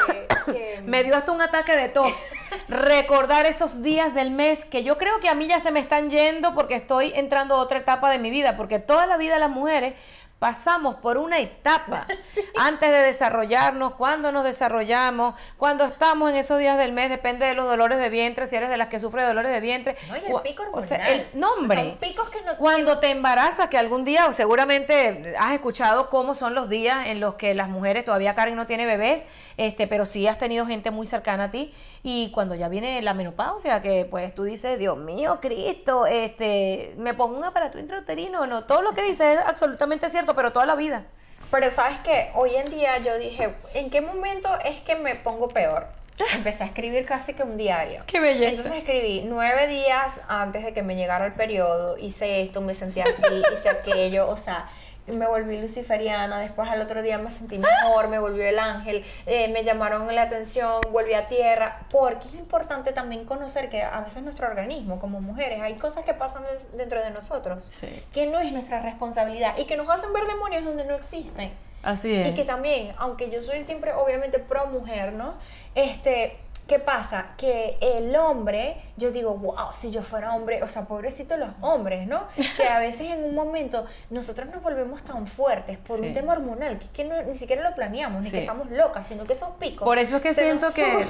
que, 0.05 0.27
que- 0.53 0.81
Me 0.85 1.03
dio 1.03 1.15
hasta 1.17 1.31
un 1.33 1.41
ataque 1.41 1.75
de 1.75 1.89
tos. 1.89 2.29
Recordar 2.69 3.45
esos 3.45 3.81
días 3.81 4.13
del 4.13 4.31
mes 4.31 4.63
que 4.65 4.83
yo 4.83 4.97
creo 4.97 5.19
que 5.19 5.27
a 5.29 5.35
mí 5.35 5.47
ya 5.47 5.59
se 5.59 5.71
me 5.71 5.79
están 5.81 6.09
yendo 6.09 6.53
porque 6.55 6.75
estoy 6.75 7.11
entrando 7.15 7.55
a 7.55 7.57
otra 7.59 7.79
etapa 7.79 8.09
de 8.09 8.17
mi 8.17 8.29
vida, 8.29 8.55
porque 8.55 8.79
toda 8.79 9.05
la 9.07 9.17
vida 9.17 9.37
las 9.37 9.49
mujeres 9.49 9.93
pasamos 10.41 10.95
por 10.95 11.19
una 11.19 11.37
etapa 11.37 12.07
antes 12.57 12.89
de 12.89 12.97
desarrollarnos, 13.03 13.93
cuando 13.93 14.31
nos 14.31 14.43
desarrollamos, 14.43 15.35
cuando 15.55 15.85
estamos 15.85 16.31
en 16.31 16.37
esos 16.37 16.57
días 16.57 16.79
del 16.79 16.93
mes, 16.93 17.11
depende 17.11 17.45
de 17.45 17.53
los 17.53 17.67
dolores 17.67 17.99
de 17.99 18.09
vientre, 18.09 18.47
si 18.47 18.55
eres 18.55 18.69
de 18.69 18.77
las 18.77 18.87
que 18.87 18.99
sufre 18.99 19.21
dolores 19.21 19.51
de 19.51 19.59
vientre. 19.59 19.97
No, 20.09 20.17
y 20.17 20.31
el 20.31 20.41
pico 20.41 20.63
o 20.71 20.81
sea, 20.83 20.97
hormonal. 20.97 21.27
el 21.31 21.39
nombre. 21.39 21.83
Son 21.83 21.97
picos 21.99 22.29
que 22.31 22.41
no 22.41 22.57
Cuando 22.57 22.97
te 22.97 23.11
embarazas, 23.11 23.69
que 23.69 23.77
algún 23.77 24.03
día 24.03 24.25
o 24.25 24.33
seguramente 24.33 25.35
has 25.37 25.53
escuchado 25.53 26.09
cómo 26.09 26.33
son 26.33 26.55
los 26.55 26.69
días 26.69 27.05
en 27.05 27.19
los 27.19 27.35
que 27.35 27.53
las 27.53 27.69
mujeres, 27.69 28.03
todavía 28.03 28.33
Karen 28.33 28.55
no 28.55 28.65
tiene 28.65 28.87
bebés, 28.87 29.27
este, 29.57 29.85
pero 29.85 30.07
sí 30.07 30.25
has 30.25 30.39
tenido 30.39 30.65
gente 30.65 30.89
muy 30.89 31.05
cercana 31.05 31.43
a 31.43 31.51
ti. 31.51 31.71
Y 32.03 32.31
cuando 32.31 32.55
ya 32.55 32.67
viene 32.67 32.99
la 33.03 33.13
menopausia, 33.13 33.83
que 33.83 34.07
pues 34.09 34.33
tú 34.33 34.43
dices, 34.43 34.79
Dios 34.79 34.97
mío, 34.97 35.37
Cristo, 35.39 36.07
este, 36.07 36.95
me 36.97 37.13
pongo 37.13 37.37
un 37.37 37.43
aparato 37.43 37.77
intrauterino, 37.77 38.47
no, 38.47 38.63
todo 38.63 38.81
lo 38.81 38.93
que 38.93 39.03
dices 39.03 39.37
es 39.37 39.45
absolutamente 39.45 40.09
cierto, 40.09 40.30
pero 40.35 40.51
toda 40.51 40.65
la 40.65 40.75
vida. 40.75 41.03
Pero 41.49 41.69
sabes 41.69 41.99
que 41.99 42.31
hoy 42.33 42.55
en 42.55 42.65
día 42.65 42.97
yo 42.99 43.17
dije, 43.17 43.53
¿en 43.73 43.89
qué 43.89 44.01
momento 44.01 44.49
es 44.63 44.81
que 44.81 44.95
me 44.95 45.15
pongo 45.15 45.49
peor? 45.49 45.87
Empecé 46.35 46.63
a 46.63 46.65
escribir 46.67 47.05
casi 47.05 47.33
que 47.33 47.43
un 47.43 47.57
diario. 47.57 48.03
Qué 48.07 48.19
belleza. 48.19 48.49
Entonces 48.49 48.73
escribí 48.79 49.23
nueve 49.25 49.67
días 49.67 50.13
antes 50.27 50.63
de 50.63 50.73
que 50.73 50.81
me 50.81 50.95
llegara 50.95 51.25
el 51.25 51.33
periodo, 51.33 51.97
hice 51.97 52.41
esto, 52.41 52.61
me 52.61 52.75
sentí 52.75 53.01
así, 53.01 53.43
hice 53.53 53.69
aquello, 53.69 54.29
o 54.29 54.37
sea, 54.37 54.69
me 55.07 55.25
volví 55.27 55.59
luciferiana, 55.59 56.39
después 56.39 56.69
al 56.69 56.79
otro 56.81 57.01
día 57.01 57.17
me 57.17 57.31
sentí 57.31 57.57
mejor, 57.57 58.07
me 58.07 58.19
volvió 58.19 58.45
el 58.45 58.59
ángel, 58.59 59.03
eh, 59.25 59.47
me 59.49 59.63
llamaron 59.63 60.13
la 60.13 60.21
atención, 60.23 60.79
volví 60.91 61.13
a 61.13 61.27
tierra, 61.27 61.79
porque 61.89 62.27
es 62.27 62.35
importante 62.35 62.93
también 62.93 63.25
conocer 63.25 63.69
que 63.69 63.81
a 63.81 63.99
veces 64.01 64.21
nuestro 64.23 64.47
organismo, 64.47 64.99
como 64.99 65.19
mujeres, 65.19 65.61
hay 65.61 65.73
cosas 65.75 66.05
que 66.05 66.13
pasan 66.13 66.43
des- 66.43 66.71
dentro 66.77 67.01
de 67.03 67.09
nosotros 67.09 67.63
Sí. 67.65 67.87
que 68.13 68.27
no 68.27 68.39
es 68.39 68.51
nuestra 68.53 68.79
responsabilidad 68.81 69.57
y 69.57 69.65
que 69.65 69.75
nos 69.75 69.89
hacen 69.89 70.13
ver 70.13 70.25
demonios 70.25 70.63
donde 70.63 70.85
no 70.85 70.95
existen. 70.95 71.51
Así 71.83 72.13
es. 72.13 72.29
Y 72.29 72.33
que 72.35 72.45
también, 72.45 72.93
aunque 72.99 73.31
yo 73.31 73.41
soy 73.41 73.63
siempre 73.63 73.91
obviamente 73.93 74.37
pro 74.37 74.67
mujer, 74.67 75.13
¿no? 75.13 75.33
Este, 75.73 76.37
¿qué 76.71 76.79
pasa? 76.79 77.31
Que 77.37 77.77
el 77.81 78.15
hombre, 78.15 78.77
yo 78.95 79.11
digo, 79.11 79.33
wow, 79.33 79.73
si 79.75 79.91
yo 79.91 80.01
fuera 80.03 80.33
hombre, 80.33 80.63
o 80.63 80.67
sea, 80.69 80.85
pobrecitos 80.85 81.37
los 81.37 81.49
hombres, 81.59 82.07
¿no? 82.07 82.23
Que 82.55 82.63
a 82.69 82.79
veces 82.79 83.11
en 83.11 83.25
un 83.25 83.35
momento 83.35 83.85
nosotros 84.09 84.47
nos 84.49 84.63
volvemos 84.63 85.03
tan 85.03 85.27
fuertes 85.27 85.77
por 85.79 85.99
Sí. 85.99 86.05
un 86.07 86.13
tema 86.13 86.31
hormonal 86.31 86.79
que, 86.79 86.85
es 86.85 86.91
que 86.91 87.03
no- 87.03 87.21
ni 87.23 87.37
siquiera 87.37 87.69
lo 87.69 87.75
planeamos, 87.75 88.23
ni 88.23 88.31
que 88.31 88.39
estamos 88.39 88.71
locas, 88.71 89.05
sino 89.09 89.25
que 89.25 89.33
esos 89.33 89.49
picos. 89.59 89.83
Por 89.83 89.97
eso 89.97 90.15
es 90.15 90.21
que 90.21 90.33
siento 90.33 90.67
que, 90.73 91.07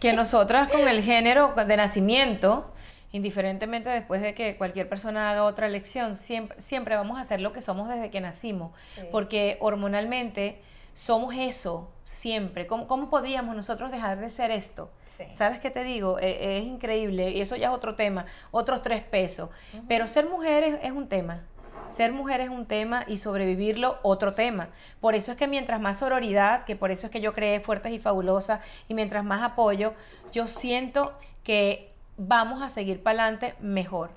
que 0.00 0.12
nosotras 0.14 0.68
con 0.68 0.88
el 0.88 1.02
género 1.02 1.52
de 1.54 1.76
nacimiento, 1.76 2.72
indiferentemente 3.12 3.90
después 3.90 4.22
de 4.22 4.32
que 4.34 4.56
cualquier 4.56 4.88
persona 4.88 5.30
haga 5.30 5.44
otra 5.44 5.66
elección, 5.66 6.16
siempre, 6.16 6.58
siempre 6.58 6.96
vamos 6.96 7.18
a 7.20 7.24
ser 7.24 7.42
lo 7.42 7.52
que 7.52 7.60
somos 7.60 7.90
desde 7.90 8.10
que 8.10 8.22
nacimos, 8.22 8.72
Sí. 8.94 9.02
porque 9.12 9.58
hormonalmente 9.60 10.62
somos 10.94 11.34
eso 11.34 11.90
siempre. 12.04 12.66
¿Cómo, 12.66 12.86
cómo 12.86 13.10
podríamos 13.10 13.54
nosotros 13.56 13.90
dejar 13.90 14.18
de 14.18 14.30
ser 14.30 14.50
esto? 14.50 14.90
Sí. 15.16 15.24
¿Sabes 15.30 15.60
qué 15.60 15.70
te 15.70 15.84
digo? 15.84 16.18
Eh, 16.18 16.58
es 16.58 16.64
increíble 16.64 17.30
y 17.30 17.40
eso 17.40 17.56
ya 17.56 17.68
es 17.68 17.74
otro 17.74 17.94
tema, 17.94 18.26
otros 18.50 18.82
tres 18.82 19.02
pesos. 19.02 19.50
Pero 19.88 20.06
ser 20.06 20.28
mujer 20.28 20.62
es, 20.64 20.78
es 20.82 20.92
un 20.92 21.08
tema. 21.08 21.42
Ser 21.86 22.12
mujer 22.12 22.40
es 22.40 22.48
un 22.48 22.64
tema 22.66 23.04
y 23.06 23.18
sobrevivirlo 23.18 23.98
otro 24.02 24.32
tema. 24.34 24.68
Por 25.00 25.14
eso 25.14 25.32
es 25.32 25.36
que 25.36 25.46
mientras 25.48 25.80
más 25.80 25.98
sororidad, 25.98 26.64
que 26.64 26.76
por 26.76 26.90
eso 26.90 27.06
es 27.06 27.12
que 27.12 27.20
yo 27.20 27.34
creé 27.34 27.60
Fuertes 27.60 27.92
y 27.92 27.98
Fabulosas, 27.98 28.60
y 28.88 28.94
mientras 28.94 29.24
más 29.24 29.42
apoyo, 29.42 29.92
yo 30.32 30.46
siento 30.46 31.12
que 31.44 31.92
vamos 32.16 32.62
a 32.62 32.70
seguir 32.70 33.02
para 33.02 33.24
adelante 33.24 33.54
mejor. 33.60 34.10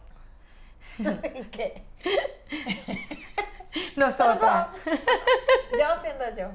¿Y 1.00 1.44
qué? 1.46 1.82
Nosotras, 3.98 4.68
Yo 4.86 6.02
siendo 6.02 6.26
yo. 6.38 6.52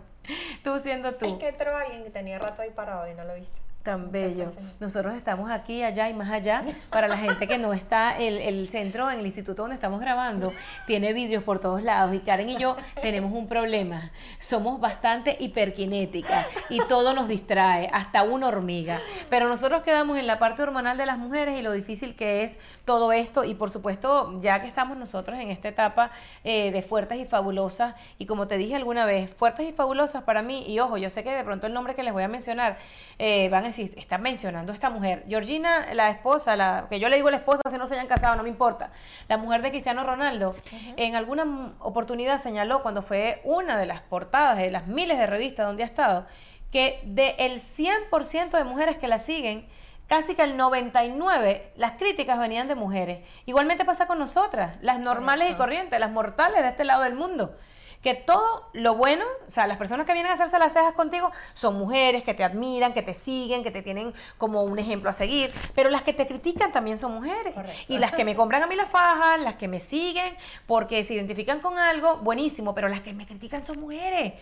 tú 0.65 0.79
siendo 0.79 1.15
tú. 1.15 1.27
Es 1.27 1.39
que 1.39 1.49
entró 1.49 1.77
alguien 1.77 2.05
que 2.05 2.11
tenía 2.11 2.39
rato 2.39 2.63
ahí 2.63 2.71
parado 2.71 3.07
y 3.11 3.15
no 3.15 3.25
lo 3.25 3.35
viste. 3.35 3.60
Tan 3.83 4.13
bello. 4.13 4.53
Nosotros 4.79 5.15
estamos 5.15 5.51
aquí, 5.51 5.83
allá 5.83 6.11
y 6.11 6.13
más 6.13 6.31
allá. 6.31 6.63
Para 6.91 7.09
la 7.09 7.17
gente 7.17 7.49
que 7.49 7.57
no 7.57 7.73
está, 7.73 8.19
el, 8.19 8.37
el 8.37 8.69
centro 8.69 9.11
en 9.11 9.21
el 9.21 9.27
instituto 9.27 9.63
donde 9.63 9.77
estamos 9.77 10.03
grabando 10.03 10.53
tiene 10.87 11.15
vidrios 11.15 11.43
por 11.43 11.61
todos 11.61 11.83
lados. 11.83 12.15
Y 12.15 12.19
Karen 12.19 12.51
y 12.51 12.59
yo 12.59 12.77
tenemos 13.01 13.33
un 13.33 13.49
problema. 13.49 14.11
Somos 14.39 14.81
bastante 14.81 15.35
hiperkinéticas 15.41 16.47
y 16.69 16.81
todo 16.89 17.15
nos 17.15 17.27
distrae, 17.27 17.89
hasta 17.91 18.23
una 18.23 18.49
hormiga. 18.49 19.01
Pero 19.31 19.49
nosotros 19.49 19.83
quedamos 19.83 20.19
en 20.19 20.27
la 20.27 20.39
parte 20.39 20.63
hormonal 20.63 20.99
de 20.99 21.07
las 21.07 21.17
mujeres 21.17 21.59
y 21.59 21.63
lo 21.63 21.73
difícil 21.73 22.15
que 22.15 22.45
es 22.45 22.59
todo 22.85 23.13
esto. 23.13 23.45
Y 23.45 23.55
por 23.55 23.71
supuesto, 23.71 24.39
ya 24.43 24.61
que 24.61 24.69
estamos 24.69 24.99
nosotros 24.99 25.39
en 25.39 25.51
esta 25.51 25.69
etapa 25.69 26.11
eh, 26.45 26.71
de 26.71 26.83
fuertes 26.83 27.19
y 27.19 27.25
fabulosas, 27.25 27.95
y 28.19 28.27
como 28.27 28.47
te 28.47 28.59
dije 28.59 28.77
alguna 28.77 29.07
vez, 29.07 29.31
fuertes 29.35 29.67
y 29.67 29.73
fabulosas 29.73 30.23
para 30.25 30.43
mí, 30.43 30.67
y 30.67 30.81
ojo, 30.81 30.99
yo 30.99 31.09
sé 31.09 31.25
que 31.25 31.31
de 31.31 31.45
pronto 31.45 31.67
el 31.67 31.73
nombre 31.73 31.95
que 31.95 32.03
les 32.03 32.13
voy 32.13 32.25
a 32.25 32.29
mencionar, 32.29 32.77
eh, 33.19 33.49
van 33.49 33.65
a 33.65 33.70
decir, 33.77 33.99
están 33.99 34.23
mencionando 34.23 34.73
a 34.73 34.75
esta 34.75 34.91
mujer. 34.91 35.25
Georgina, 35.29 35.93
la 35.95 36.11
esposa, 36.11 36.57
la, 36.57 36.87
que 36.89 37.01
yo 37.01 37.09
le 37.09 37.17
digo 37.17 37.31
la 37.31 37.39
esposa, 37.39 37.63
si 37.71 37.79
no 37.79 37.87
se 37.87 37.95
hayan 37.95 38.07
casado, 38.07 38.37
no 38.37 38.43
me 38.43 38.49
importa. 38.49 38.93
La 39.29 39.37
mujer 39.37 39.63
de 39.63 39.71
Cristiano 39.71 40.05
Ronaldo, 40.05 40.57
en 40.97 41.17
alguna 41.17 41.75
oportunidad 41.81 42.39
señaló, 42.39 42.83
cuando 42.83 43.03
fue 43.03 43.41
una 43.45 43.79
de 43.79 43.87
las 43.87 44.03
portadas 44.03 44.59
de 44.59 44.71
las 44.71 44.87
miles 44.87 45.19
de 45.19 45.27
revistas 45.27 45.67
donde 45.67 45.83
ha 45.83 45.87
estado, 45.87 46.27
que 46.71 47.01
del 47.05 47.61
100% 47.61 48.51
de 48.51 48.65
mujeres 48.65 48.97
que 48.97 49.09
la 49.09 49.19
siguen, 49.19 49.67
casi 50.07 50.35
que 50.35 50.43
el 50.43 50.57
99 50.57 51.73
las 51.77 51.93
críticas 51.93 52.39
venían 52.39 52.69
de 52.69 52.75
mujeres. 52.75 53.21
Igualmente 53.47 53.85
pasa 53.85 54.07
con 54.07 54.19
nosotras, 54.19 54.77
las 54.83 54.99
normales 54.99 55.53
y 55.53 55.55
corrientes, 55.55 56.01
las 56.01 56.11
mortales 56.11 56.63
de 56.63 56.69
este 56.69 56.85
lado 56.85 57.03
del 57.03 57.15
mundo. 57.15 57.57
Que 58.03 58.15
todo 58.15 58.71
lo 58.73 58.95
bueno, 58.95 59.25
o 59.47 59.51
sea, 59.51 59.67
las 59.67 59.77
personas 59.77 60.07
que 60.07 60.15
vienen 60.15 60.33
a 60.33 60.35
hacerse 60.35 60.59
las 60.59 60.73
cejas 60.73 60.95
contigo 60.95 61.31
son 61.53 61.79
mujeres 61.79 62.23
que 62.23 62.33
te 62.33 62.43
admiran, 62.43 62.95
que 62.95 63.03
te 63.03 63.13
siguen, 63.13 63.63
que 63.63 63.71
te 63.71 63.83
tienen 63.83 64.15
como 64.39 64.63
un 64.63 64.79
ejemplo 64.79 65.11
a 65.11 65.13
seguir, 65.13 65.53
pero 65.75 65.91
las 65.91 66.03
que 66.03 66.15
te 66.15 66.27
critican 66.27 66.73
también 66.73 66.97
son 66.97 67.13
mujeres. 67.13 67.55
Correcto. 67.55 67.93
Y 67.93 67.99
las 67.99 68.13
que 68.13 68.25
me 68.25 68.35
compran 68.35 68.63
a 68.63 68.67
mí 68.67 68.75
las 68.75 68.89
fajas, 68.89 69.41
las 69.41 69.57
que 69.57 69.69
me 69.69 69.81
siguen 69.81 70.35
porque 70.67 71.05
se 71.05 71.15
identifican 71.15 71.61
con 71.61 71.79
algo, 71.79 72.17
buenísimo, 72.19 72.75
pero 72.75 72.89
las 72.89 73.01
que 73.01 73.13
me 73.13 73.27
critican 73.27 73.67
son 73.67 73.81
mujeres. 73.81 74.33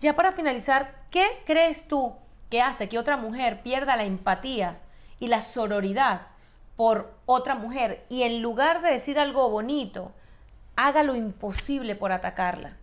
Ya 0.00 0.14
para 0.14 0.30
finalizar, 0.30 0.94
¿qué 1.10 1.26
crees 1.44 1.88
tú 1.88 2.14
que 2.50 2.62
hace 2.62 2.88
que 2.88 2.98
otra 2.98 3.16
mujer 3.16 3.62
pierda 3.62 3.96
la 3.96 4.04
empatía 4.04 4.78
y 5.18 5.26
la 5.26 5.40
sororidad 5.40 6.28
por 6.76 7.12
otra 7.26 7.56
mujer 7.56 8.04
y 8.08 8.22
en 8.22 8.40
lugar 8.40 8.80
de 8.80 8.92
decir 8.92 9.18
algo 9.18 9.50
bonito, 9.50 10.12
haga 10.76 11.02
lo 11.02 11.16
imposible 11.16 11.96
por 11.96 12.12
atacarla? 12.12 12.76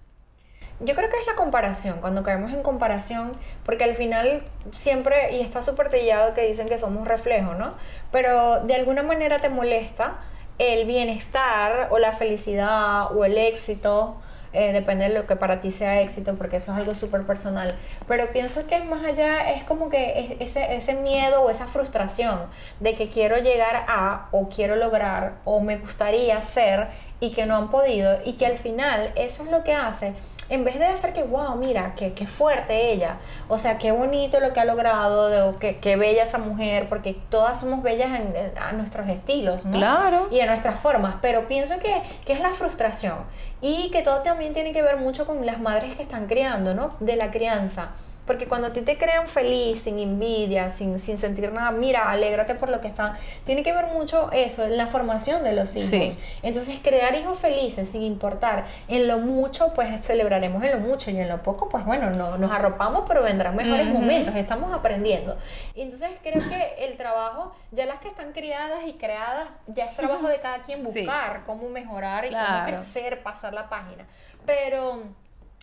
Yo 0.82 0.94
creo 0.94 1.10
que 1.10 1.18
es 1.18 1.26
la 1.26 1.36
comparación, 1.36 2.00
cuando 2.02 2.22
caemos 2.24 2.52
en 2.52 2.62
comparación, 2.62 3.32
porque 3.66 3.86
al 3.86 3.94
final 3.96 4.44
siempre, 4.78 5.32
y 5.38 5.40
está 5.40 5.64
súper 5.64 5.90
trillado 5.90 6.34
que 6.34 6.42
dicen 6.46 6.68
que 6.68 6.78
somos 6.78 7.08
reflejo, 7.08 7.54
¿no? 7.54 7.76
Pero 8.12 8.60
de 8.60 8.76
alguna 8.76 9.02
manera 9.02 9.40
te 9.40 9.48
molesta 9.48 10.16
el 10.60 10.86
bienestar 10.86 11.88
o 11.92 11.98
la 11.98 12.12
felicidad 12.12 13.16
o 13.16 13.24
el 13.24 13.38
éxito, 13.38 14.18
eh, 14.52 14.72
depende 14.74 15.08
de 15.10 15.14
lo 15.14 15.28
que 15.28 15.36
para 15.38 15.60
ti 15.62 15.72
sea 15.72 16.02
éxito, 16.02 16.36
porque 16.36 16.58
eso 16.58 16.72
es 16.74 16.78
algo 16.78 16.94
súper 16.94 17.24
personal. 17.24 17.76
Pero 18.08 18.28
pienso 18.34 18.68
que 18.68 18.80
más 18.84 19.04
allá 19.06 19.52
es 19.52 19.64
como 19.64 19.90
que 19.90 20.38
es- 20.40 20.42
ese, 20.50 20.76
ese 20.76 20.94
miedo 20.94 21.42
o 21.42 21.50
esa 21.50 21.68
frustración 21.68 22.48
de 22.82 22.96
que 22.96 23.10
quiero 23.10 23.38
llegar 23.38 23.86
a 23.88 24.28
o 24.32 24.50
quiero 24.50 24.76
lograr 24.76 25.34
o 25.46 25.60
me 25.62 25.78
gustaría 25.78 26.40
ser 26.42 26.88
y 27.22 27.32
que 27.32 27.46
no 27.46 27.56
han 27.56 27.70
podido 27.70 28.18
y 28.26 28.34
que 28.34 28.46
al 28.46 28.58
final 28.58 29.12
eso 29.16 29.44
es 29.44 29.52
lo 29.52 29.64
que 29.64 29.74
hace 29.74 30.14
en 30.50 30.64
vez 30.64 30.78
de 30.80 30.86
hacer 30.86 31.14
que, 31.14 31.24
wow, 31.24 31.56
mira, 31.56 31.94
qué, 31.96 32.14
qué 32.14 32.28
fuerte 32.28 32.92
ella, 32.92 33.18
o 33.48 33.58
sea, 33.58 33.78
qué 33.78 33.92
bonito 33.92 34.40
lo 34.40 34.54
que 34.54 34.60
ha 34.60 34.66
logrado, 34.66 35.30
de, 35.30 35.42
o 35.42 35.58
qué, 35.60 35.78
qué 35.78 35.96
bella 35.96 36.24
esa 36.24 36.38
mujer, 36.38 36.88
porque 36.90 37.16
todas 37.30 37.60
somos 37.60 37.82
bellas 37.84 38.20
en- 38.20 38.36
en- 38.36 38.58
a 38.58 38.72
nuestros 38.74 39.08
estilos, 39.10 39.66
¿no? 39.66 39.78
Claro. 39.78 40.28
Y 40.32 40.40
a 40.42 40.46
nuestras 40.46 40.80
formas, 40.80 41.16
pero 41.22 41.48
pienso 41.48 41.80
que, 41.80 42.02
que 42.26 42.34
es 42.34 42.40
la 42.40 42.52
frustración 42.52 43.18
y 43.62 43.90
que 43.92 44.02
todo 44.02 44.20
también 44.22 44.54
tiene 44.54 44.72
que 44.74 44.82
ver 44.84 44.98
mucho 44.98 45.26
con 45.26 45.46
las 45.46 45.60
madres 45.60 45.96
que 45.96 46.04
están 46.04 46.28
criando, 46.28 46.74
¿no? 46.74 46.96
De 47.00 47.16
la 47.16 47.32
crianza. 47.32 47.90
Porque 48.26 48.48
cuando 48.48 48.68
a 48.68 48.74
ti 48.74 48.82
te 48.82 48.98
crean 48.98 49.28
feliz, 49.28 49.82
sin 49.82 50.00
envidia, 50.00 50.72
sin, 50.72 50.98
sin 50.98 51.18
sentir 51.18 51.52
nada, 51.52 51.70
mira, 51.72 52.10
alégrate 52.10 52.56
por 52.56 52.70
lo 52.70 52.82
que 52.82 52.88
están. 52.88 53.14
Tiene 53.46 53.62
que 53.64 53.72
ver 53.72 53.88
mucho 53.88 54.32
eso, 54.32 54.64
en 54.66 54.78
la 54.78 54.88
formación 54.88 55.44
de 55.44 55.54
los 55.54 55.76
hijos. 55.76 56.14
Sí. 56.14 56.20
Entonces, 56.42 56.80
crear 56.82 57.14
hijos 57.16 57.38
felices, 57.38 57.90
sin 57.90 58.02
importar 58.02 58.66
en 58.88 59.08
lo 59.08 59.20
mucho, 59.20 59.74
pues 59.74 60.02
celebraremos 60.02 60.64
en 60.64 60.72
lo 60.72 60.80
mucho 60.80 61.12
y 61.12 61.18
en 61.20 61.30
lo 61.30 61.44
poco, 61.44 61.70
pues 61.70 61.86
bueno, 61.86 62.10
no, 62.10 62.38
nos 62.38 62.52
arropamos, 62.52 63.04
pero 63.08 63.22
vendrán 63.22 63.56
mejores 63.56 63.88
Ujú. 63.88 63.98
momentos, 64.00 64.36
estamos 64.36 64.74
aprendiendo. 64.74 65.38
Entonces, 65.76 66.10
creo 66.24 66.42
que 66.50 66.84
el 66.86 66.98
trabajo, 66.98 67.54
ya 67.72 67.86
las 67.86 68.00
que 68.00 68.08
están 68.08 68.32
criadas 68.32 68.86
y 68.88 68.94
creadas, 68.94 69.50
ya 69.68 69.86
es 69.86 69.96
trabajo 69.96 70.28
de 70.28 70.40
cada 70.40 70.64
quien 70.64 70.80
Sí. 70.92 71.02
buscar 71.06 71.44
cómo 71.46 71.70
mejorar 71.70 72.26
y 72.26 72.30
Claro. 72.30 72.64
cómo 72.66 72.78
crecer, 72.78 73.22
pasar 73.22 73.54
la 73.54 73.70
página. 73.70 74.06
Pero 74.46 75.04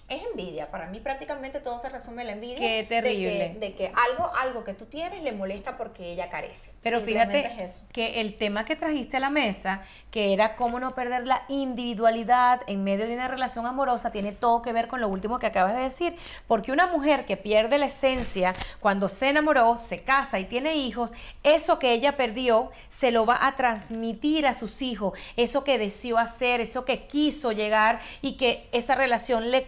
es 0.08 0.22
envidia. 0.24 0.70
Para 0.70 0.86
mí 0.86 1.00
prácticamente 1.00 1.60
todo 1.60 1.78
se 1.78 1.88
resume 1.88 2.22
en 2.22 2.26
la 2.28 2.32
envidia. 2.34 2.58
Qué 2.58 2.86
terrible. 2.88 3.38
De 3.38 3.52
que, 3.52 3.58
de 3.58 3.74
que 3.74 3.86
algo, 3.86 4.30
algo 4.36 4.64
que 4.64 4.74
tú 4.74 4.86
tienes 4.86 5.22
le 5.22 5.32
molesta 5.32 5.76
porque 5.76 6.12
ella 6.12 6.30
carece. 6.30 6.70
Pero 6.82 7.00
fíjate 7.00 7.46
es 7.46 7.76
eso. 7.76 7.84
que 7.92 8.20
el 8.20 8.36
tema 8.36 8.64
que 8.64 8.76
trajiste 8.76 9.16
a 9.16 9.20
la 9.20 9.30
mesa, 9.30 9.82
que 10.10 10.32
era 10.32 10.56
cómo 10.56 10.80
no 10.80 10.94
perder 10.94 11.26
la 11.26 11.42
individualidad 11.48 12.60
en 12.66 12.84
medio 12.84 13.06
de 13.06 13.14
una 13.14 13.28
relación 13.28 13.66
amorosa, 13.66 14.12
tiene 14.12 14.32
todo 14.32 14.62
que 14.62 14.72
ver 14.72 14.88
con 14.88 15.00
lo 15.00 15.08
último 15.08 15.38
que 15.38 15.46
acabas 15.46 15.74
de 15.74 15.82
decir. 15.82 16.16
Porque 16.46 16.72
una 16.72 16.86
mujer 16.86 17.24
que 17.24 17.36
pierde 17.36 17.78
la 17.78 17.86
esencia 17.86 18.54
cuando 18.80 19.08
se 19.08 19.30
enamoró, 19.30 19.76
se 19.76 20.02
casa 20.02 20.38
y 20.38 20.44
tiene 20.44 20.74
hijos, 20.74 21.12
eso 21.42 21.78
que 21.78 21.92
ella 21.92 22.16
perdió 22.16 22.70
se 22.90 23.10
lo 23.10 23.26
va 23.26 23.38
a 23.40 23.56
transmitir 23.56 24.46
a 24.46 24.54
sus 24.54 24.82
hijos. 24.82 25.18
Eso 25.36 25.64
que 25.64 25.78
deseó 25.78 26.18
hacer, 26.18 26.60
eso 26.60 26.84
que 26.84 27.06
quiso 27.06 27.52
llegar 27.52 28.00
y 28.20 28.36
que 28.36 28.68
esa 28.72 28.94
relación 28.94 29.50
le 29.50 29.64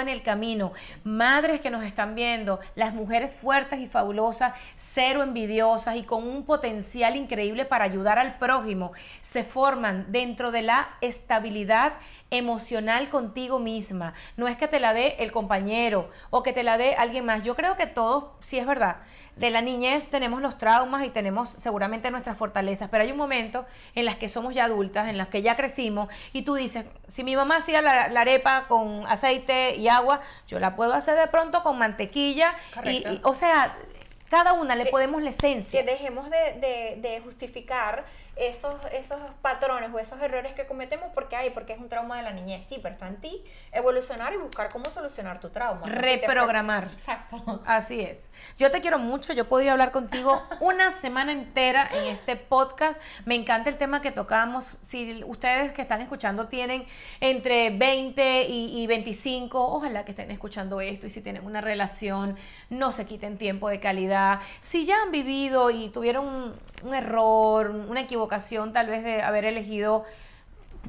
en 0.00 0.08
el 0.08 0.22
camino. 0.22 0.72
Madres 1.04 1.60
que 1.60 1.70
nos 1.70 1.84
están 1.84 2.14
viendo, 2.14 2.60
las 2.74 2.94
mujeres 2.94 3.32
fuertes 3.34 3.80
y 3.80 3.86
fabulosas, 3.86 4.54
cero 4.76 5.22
envidiosas 5.22 5.96
y 5.96 6.02
con 6.02 6.26
un 6.26 6.44
potencial 6.44 7.16
increíble 7.16 7.64
para 7.64 7.84
ayudar 7.84 8.18
al 8.18 8.38
prójimo, 8.38 8.92
se 9.20 9.44
forman 9.44 10.06
dentro 10.10 10.50
de 10.50 10.62
la 10.62 10.88
estabilidad 11.00 11.94
emocional 12.30 13.08
contigo 13.10 13.58
misma. 13.58 14.14
No 14.36 14.48
es 14.48 14.56
que 14.56 14.66
te 14.68 14.80
la 14.80 14.92
dé 14.92 15.16
el 15.20 15.30
compañero 15.32 16.10
o 16.30 16.42
que 16.42 16.52
te 16.52 16.62
la 16.62 16.76
dé 16.78 16.94
alguien 16.96 17.24
más. 17.24 17.42
Yo 17.42 17.54
creo 17.54 17.76
que 17.76 17.86
todos, 17.86 18.24
sí 18.40 18.58
es 18.58 18.66
verdad, 18.66 18.96
de 19.36 19.50
la 19.50 19.60
niñez 19.60 20.06
tenemos 20.10 20.40
los 20.40 20.58
traumas 20.58 21.04
y 21.04 21.10
tenemos 21.10 21.48
seguramente 21.50 22.10
nuestras 22.10 22.36
fortalezas, 22.36 22.88
pero 22.90 23.02
hay 23.02 23.10
un 23.10 23.16
momento 23.16 23.66
en 23.94 24.04
las 24.04 24.14
que 24.16 24.28
somos 24.28 24.54
ya 24.54 24.64
adultas, 24.64 25.08
en 25.08 25.18
las 25.18 25.28
que 25.28 25.42
ya 25.42 25.56
crecimos 25.56 26.08
y 26.32 26.42
tú 26.42 26.54
dices, 26.54 26.86
si 27.08 27.24
mi 27.24 27.34
mamá 27.34 27.56
hacía 27.56 27.82
la, 27.82 28.08
la 28.08 28.20
arepa 28.20 28.66
con 28.68 29.04
aceite 29.08 29.74
y 29.76 29.88
agua, 29.88 30.20
yo 30.46 30.58
la 30.60 30.76
puedo 30.76 30.94
hacer 30.94 31.18
de 31.18 31.26
pronto 31.28 31.62
con 31.62 31.78
mantequilla. 31.78 32.54
Y, 32.84 33.04
o 33.24 33.34
sea, 33.34 33.76
cada 34.30 34.52
una 34.52 34.74
le 34.76 34.84
Que- 34.84 34.90
podemos 34.90 35.22
la 35.22 35.30
esencia. 35.30 35.80
que 35.84 35.90
dejemos 35.90 36.30
de, 36.30 36.36
de- 36.60 36.98
de 37.00 37.20
justificar 37.20 38.04
esos, 38.36 38.74
esos 38.92 39.20
patrones 39.42 39.92
o 39.92 39.98
esos 39.98 40.20
errores 40.20 40.54
que 40.54 40.66
cometemos 40.66 41.10
porque 41.14 41.36
hay, 41.36 41.50
porque 41.50 41.72
es 41.72 41.78
un 41.78 41.88
trauma 41.88 42.16
de 42.16 42.22
la 42.24 42.32
niñez. 42.32 42.64
Sí, 42.68 42.78
pero 42.82 42.94
está 42.94 43.06
en 43.06 43.20
ti 43.20 43.44
evolucionar 43.72 44.32
y 44.34 44.36
buscar 44.36 44.68
cómo 44.70 44.86
solucionar 44.86 45.40
tu 45.40 45.50
trauma. 45.50 45.86
Reprogramar. 45.86 46.84
Exacto. 46.84 47.62
Así 47.66 48.00
es. 48.00 48.28
Yo 48.58 48.70
te 48.70 48.80
quiero 48.80 48.98
mucho, 48.98 49.32
yo 49.32 49.48
podría 49.48 49.72
hablar 49.72 49.92
contigo 49.92 50.42
una 50.60 50.90
semana 50.90 51.32
entera 51.32 51.88
en 51.92 52.04
este 52.04 52.36
podcast. 52.36 53.00
Me 53.24 53.34
encanta 53.34 53.70
el 53.70 53.78
tema 53.78 54.02
que 54.02 54.10
tocamos. 54.10 54.78
Si 54.88 55.22
ustedes 55.24 55.72
que 55.72 55.82
están 55.82 56.00
escuchando 56.00 56.48
tienen 56.48 56.86
entre 57.20 57.70
20 57.70 58.48
y, 58.48 58.82
y 58.82 58.86
25, 58.86 59.60
ojalá 59.60 60.04
que 60.04 60.10
estén 60.10 60.30
escuchando 60.30 60.80
esto 60.80 61.06
y 61.06 61.10
si 61.10 61.20
tienen 61.20 61.44
una 61.44 61.60
relación, 61.60 62.36
no 62.68 62.92
se 62.92 63.06
quiten 63.06 63.38
tiempo 63.38 63.68
de 63.68 63.80
calidad. 63.80 64.40
Si 64.60 64.86
ya 64.86 65.02
han 65.02 65.12
vivido 65.12 65.70
y 65.70 65.88
tuvieron 65.90 66.26
un, 66.26 66.54
un 66.82 66.94
error, 66.94 67.70
una 67.70 68.00
equivocación 68.00 68.23
tal 68.72 68.88
vez 68.88 69.04
de 69.04 69.22
haber 69.22 69.44
elegido 69.44 70.04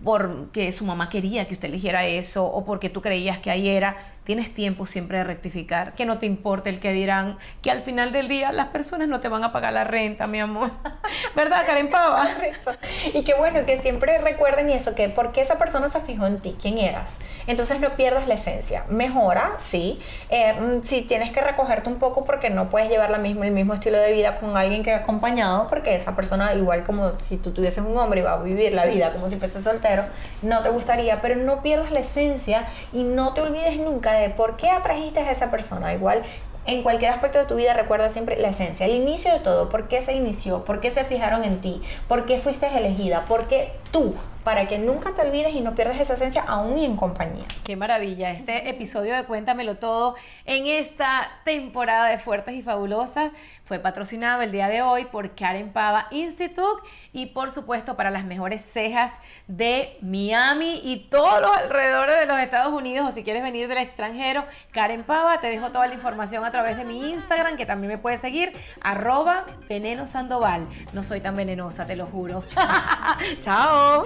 porque 0.04 0.72
su 0.72 0.86
mamá 0.86 1.10
quería 1.10 1.48
que 1.48 1.54
usted 1.54 1.70
eligiera 1.70 2.06
eso 2.06 2.46
o 2.46 2.66
porque 2.66 2.90
tú 2.90 3.02
creías 3.02 3.40
que 3.40 3.52
ahí 3.52 3.70
era, 3.70 3.96
tienes 4.26 4.54
tiempo 4.54 4.86
siempre 4.86 5.20
de 5.20 5.24
rectificar, 5.24 5.94
que 5.94 6.06
no 6.06 6.18
te 6.18 6.26
importe 6.26 6.70
el 6.70 6.80
que 6.80 6.92
dirán, 6.92 7.38
que 7.62 7.72
al 7.72 7.82
final 7.84 8.12
del 8.12 8.28
día 8.28 8.52
las 8.52 8.68
personas 8.68 9.08
no 9.08 9.22
te 9.22 9.30
van 9.30 9.44
a 9.44 9.52
pagar 9.52 9.72
la 9.72 9.84
renta, 9.84 10.28
mi 10.28 10.40
amor. 10.40 10.72
¿Verdad, 11.36 11.66
Karen 11.66 11.90
Pava? 11.90 12.28
Correcto. 12.34 12.72
Y 13.14 13.24
qué 13.24 13.36
bueno 13.36 13.66
que 13.66 13.78
siempre 13.78 14.18
recuerden 14.18 14.70
eso, 14.70 14.96
que 14.96 15.10
porque 15.10 15.42
esa 15.42 15.58
persona 15.58 15.90
se 15.90 16.02
fijó 16.02 16.26
en 16.26 16.40
ti, 16.40 16.56
quién 16.60 16.80
eras. 16.80 17.20
Entonces 17.46 17.80
no 17.80 17.92
pierdas 17.96 18.28
la 18.28 18.34
esencia. 18.34 18.84
Mejora, 18.90 19.54
sí. 19.60 20.00
Eh, 20.30 20.54
mm, 20.54 20.86
si 20.86 21.04
tienes 21.04 21.32
que 21.32 21.42
recogerte 21.42 21.88
un 21.88 22.00
poco 22.00 22.26
porque 22.26 22.50
no 22.50 22.70
puedes 22.70 22.90
llevar 22.90 23.12
la 23.12 23.20
misma, 23.20 23.46
el 23.46 23.54
mismo 23.54 23.76
estilo 23.76 24.00
de 24.00 24.12
vida 24.12 24.40
con 24.40 24.58
alguien 24.58 24.84
que 24.84 24.92
ha 24.92 24.98
acompañado, 24.98 25.68
porque 25.68 25.94
esa 25.94 26.16
persona, 26.16 26.54
igual 26.56 26.84
como 26.84 27.20
si 27.22 27.38
tú 27.38 27.52
tuvieses 27.52 27.84
un 27.84 27.96
hombre 27.98 28.22
y 28.22 28.24
va 28.24 28.34
a 28.34 28.42
vivir 28.42 28.74
la 28.74 28.86
vida 28.86 29.14
como 29.14 29.30
si 29.30 29.38
fuese 29.38 29.62
soltero, 29.62 30.04
no 30.42 30.64
te 30.64 30.70
gustaría, 30.70 31.22
pero 31.22 31.36
no 31.36 31.62
pierdas 31.62 31.92
la 31.92 32.00
esencia 32.00 32.68
y 32.92 33.04
no 33.04 33.34
te 33.34 33.42
olvides 33.42 33.78
nunca 33.78 34.15
de 34.18 34.30
por 34.30 34.58
qué 34.58 34.70
atrajiste 34.70 35.20
a 35.20 35.32
esa 35.32 35.52
persona. 35.52 35.94
Igual 35.94 36.24
en 36.68 36.82
cualquier 36.82 37.12
aspecto 37.12 37.40
de 37.40 37.46
tu 37.46 37.56
vida 37.56 37.74
recuerda 37.74 38.10
siempre 38.10 38.38
la 38.38 38.50
esencia, 38.50 38.86
el 38.86 38.96
inicio 38.96 39.32
de 39.32 39.40
todo, 39.40 39.70
por 39.70 39.88
qué 39.88 40.02
se 40.02 40.14
inició, 40.14 40.66
por 40.66 40.82
qué 40.82 40.90
se 40.90 41.06
fijaron 41.06 41.44
en 41.44 41.62
ti, 41.62 41.82
por 42.08 42.26
qué 42.26 42.40
fuiste 42.40 42.66
elegida, 42.66 43.26
por 43.26 43.48
qué 43.48 43.72
tú, 43.92 44.16
para 44.44 44.68
que 44.68 44.80
nunca 44.80 45.14
te 45.14 45.22
olvides 45.22 45.54
y 45.54 45.62
no 45.62 45.76
pierdas 45.76 46.00
esa 46.00 46.16
esencia 46.16 46.44
aún 46.44 46.80
y 46.80 46.86
en 46.86 46.96
compañía. 46.96 47.46
Qué 47.64 47.76
maravilla, 47.76 48.32
este 48.32 48.70
episodio 48.70 49.16
de 49.16 49.26
Cuéntamelo 49.26 49.76
Todo 49.76 50.16
en 50.46 50.66
esta 50.66 51.30
temporada 51.46 52.08
de 52.10 52.18
Fuertes 52.18 52.56
y 52.56 52.64
Fabulosas 52.64 53.32
fue 53.66 53.80
patrocinado 53.80 54.42
el 54.42 54.52
día 54.52 54.68
de 54.68 54.82
hoy 54.82 55.06
por 55.06 55.36
Karen 55.36 55.74
Pava 55.74 56.08
Institute 56.12 56.88
y 57.14 57.28
por 57.28 57.52
supuesto 57.52 57.96
para 57.96 58.12
las 58.12 58.24
mejores 58.24 58.62
cejas 58.62 59.12
de 59.48 59.98
Miami 60.02 60.82
y 60.84 61.08
todos 61.10 61.42
los 61.42 61.58
alrededores 61.58 62.20
de 62.20 62.26
los 62.28 62.40
Estados 62.40 62.74
Unidos 62.74 63.10
o 63.10 63.12
si 63.12 63.24
quieres 63.24 63.42
venir 63.42 63.68
del 63.68 63.80
extranjero, 63.80 64.46
Karen 64.72 65.04
Pava, 65.04 65.42
te 65.42 65.48
dejo 65.48 65.72
toda 65.72 65.88
la 65.88 65.96
información 65.96 66.46
a 66.46 66.52
través 66.52 66.78
de 66.78 66.86
mi 66.86 67.12
Instagram 67.12 67.58
que 67.58 67.66
también 67.66 67.94
me 67.94 67.98
puedes 67.98 68.20
seguir, 68.20 68.52
arroba 68.82 69.46
veneno 69.68 70.06
sandoval. 70.06 70.68
No 70.94 71.04
soy 71.04 71.22
tan 71.22 71.36
venenosa, 71.36 71.88
te 71.88 71.96
lo 71.96 72.06
juro. 72.06 72.44
Chao. 73.42 74.06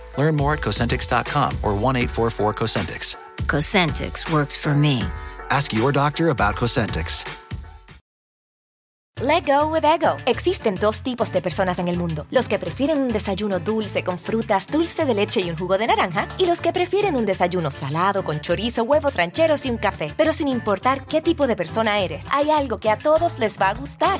Learn 0.17 0.35
more 0.35 0.53
at 0.53 0.59
Cosentix.com 0.61 1.57
or 1.63 1.73
1 1.73 1.95
844 1.95 2.53
Cosentix. 2.53 3.17
Cosentix 3.47 4.31
works 4.31 4.57
for 4.57 4.73
me. 4.73 5.03
Ask 5.49 5.73
your 5.73 5.91
doctor 5.91 6.29
about 6.29 6.55
Cosentix. 6.55 7.25
Let 9.21 9.45
go 9.45 9.67
with 9.67 9.83
ego. 9.85 10.17
Existen 10.25 10.73
dos 10.73 11.03
tipos 11.03 11.31
de 11.31 11.41
personas 11.41 11.77
en 11.77 11.87
el 11.87 11.97
mundo: 11.97 12.25
los 12.31 12.47
que 12.47 12.57
prefieren 12.57 13.01
un 13.01 13.07
desayuno 13.09 13.59
dulce 13.59 14.03
con 14.03 14.17
frutas, 14.17 14.65
dulce 14.65 15.05
de 15.05 15.13
leche 15.13 15.41
y 15.41 15.49
un 15.51 15.57
jugo 15.57 15.77
de 15.77 15.85
naranja, 15.85 16.27
y 16.39 16.47
los 16.47 16.59
que 16.59 16.73
prefieren 16.73 17.15
un 17.15 17.25
desayuno 17.25 17.69
salado 17.69 18.23
con 18.23 18.41
chorizo, 18.41 18.83
huevos 18.83 19.15
rancheros 19.15 19.65
y 19.67 19.69
un 19.69 19.77
café. 19.77 20.11
Pero 20.17 20.33
sin 20.33 20.47
importar 20.47 21.05
qué 21.05 21.21
tipo 21.21 21.45
de 21.45 21.55
persona 21.55 21.99
eres, 21.99 22.25
hay 22.31 22.49
algo 22.49 22.79
que 22.79 22.89
a 22.89 22.97
todos 22.97 23.37
les 23.37 23.59
va 23.59 23.69
a 23.69 23.75
gustar. 23.75 24.19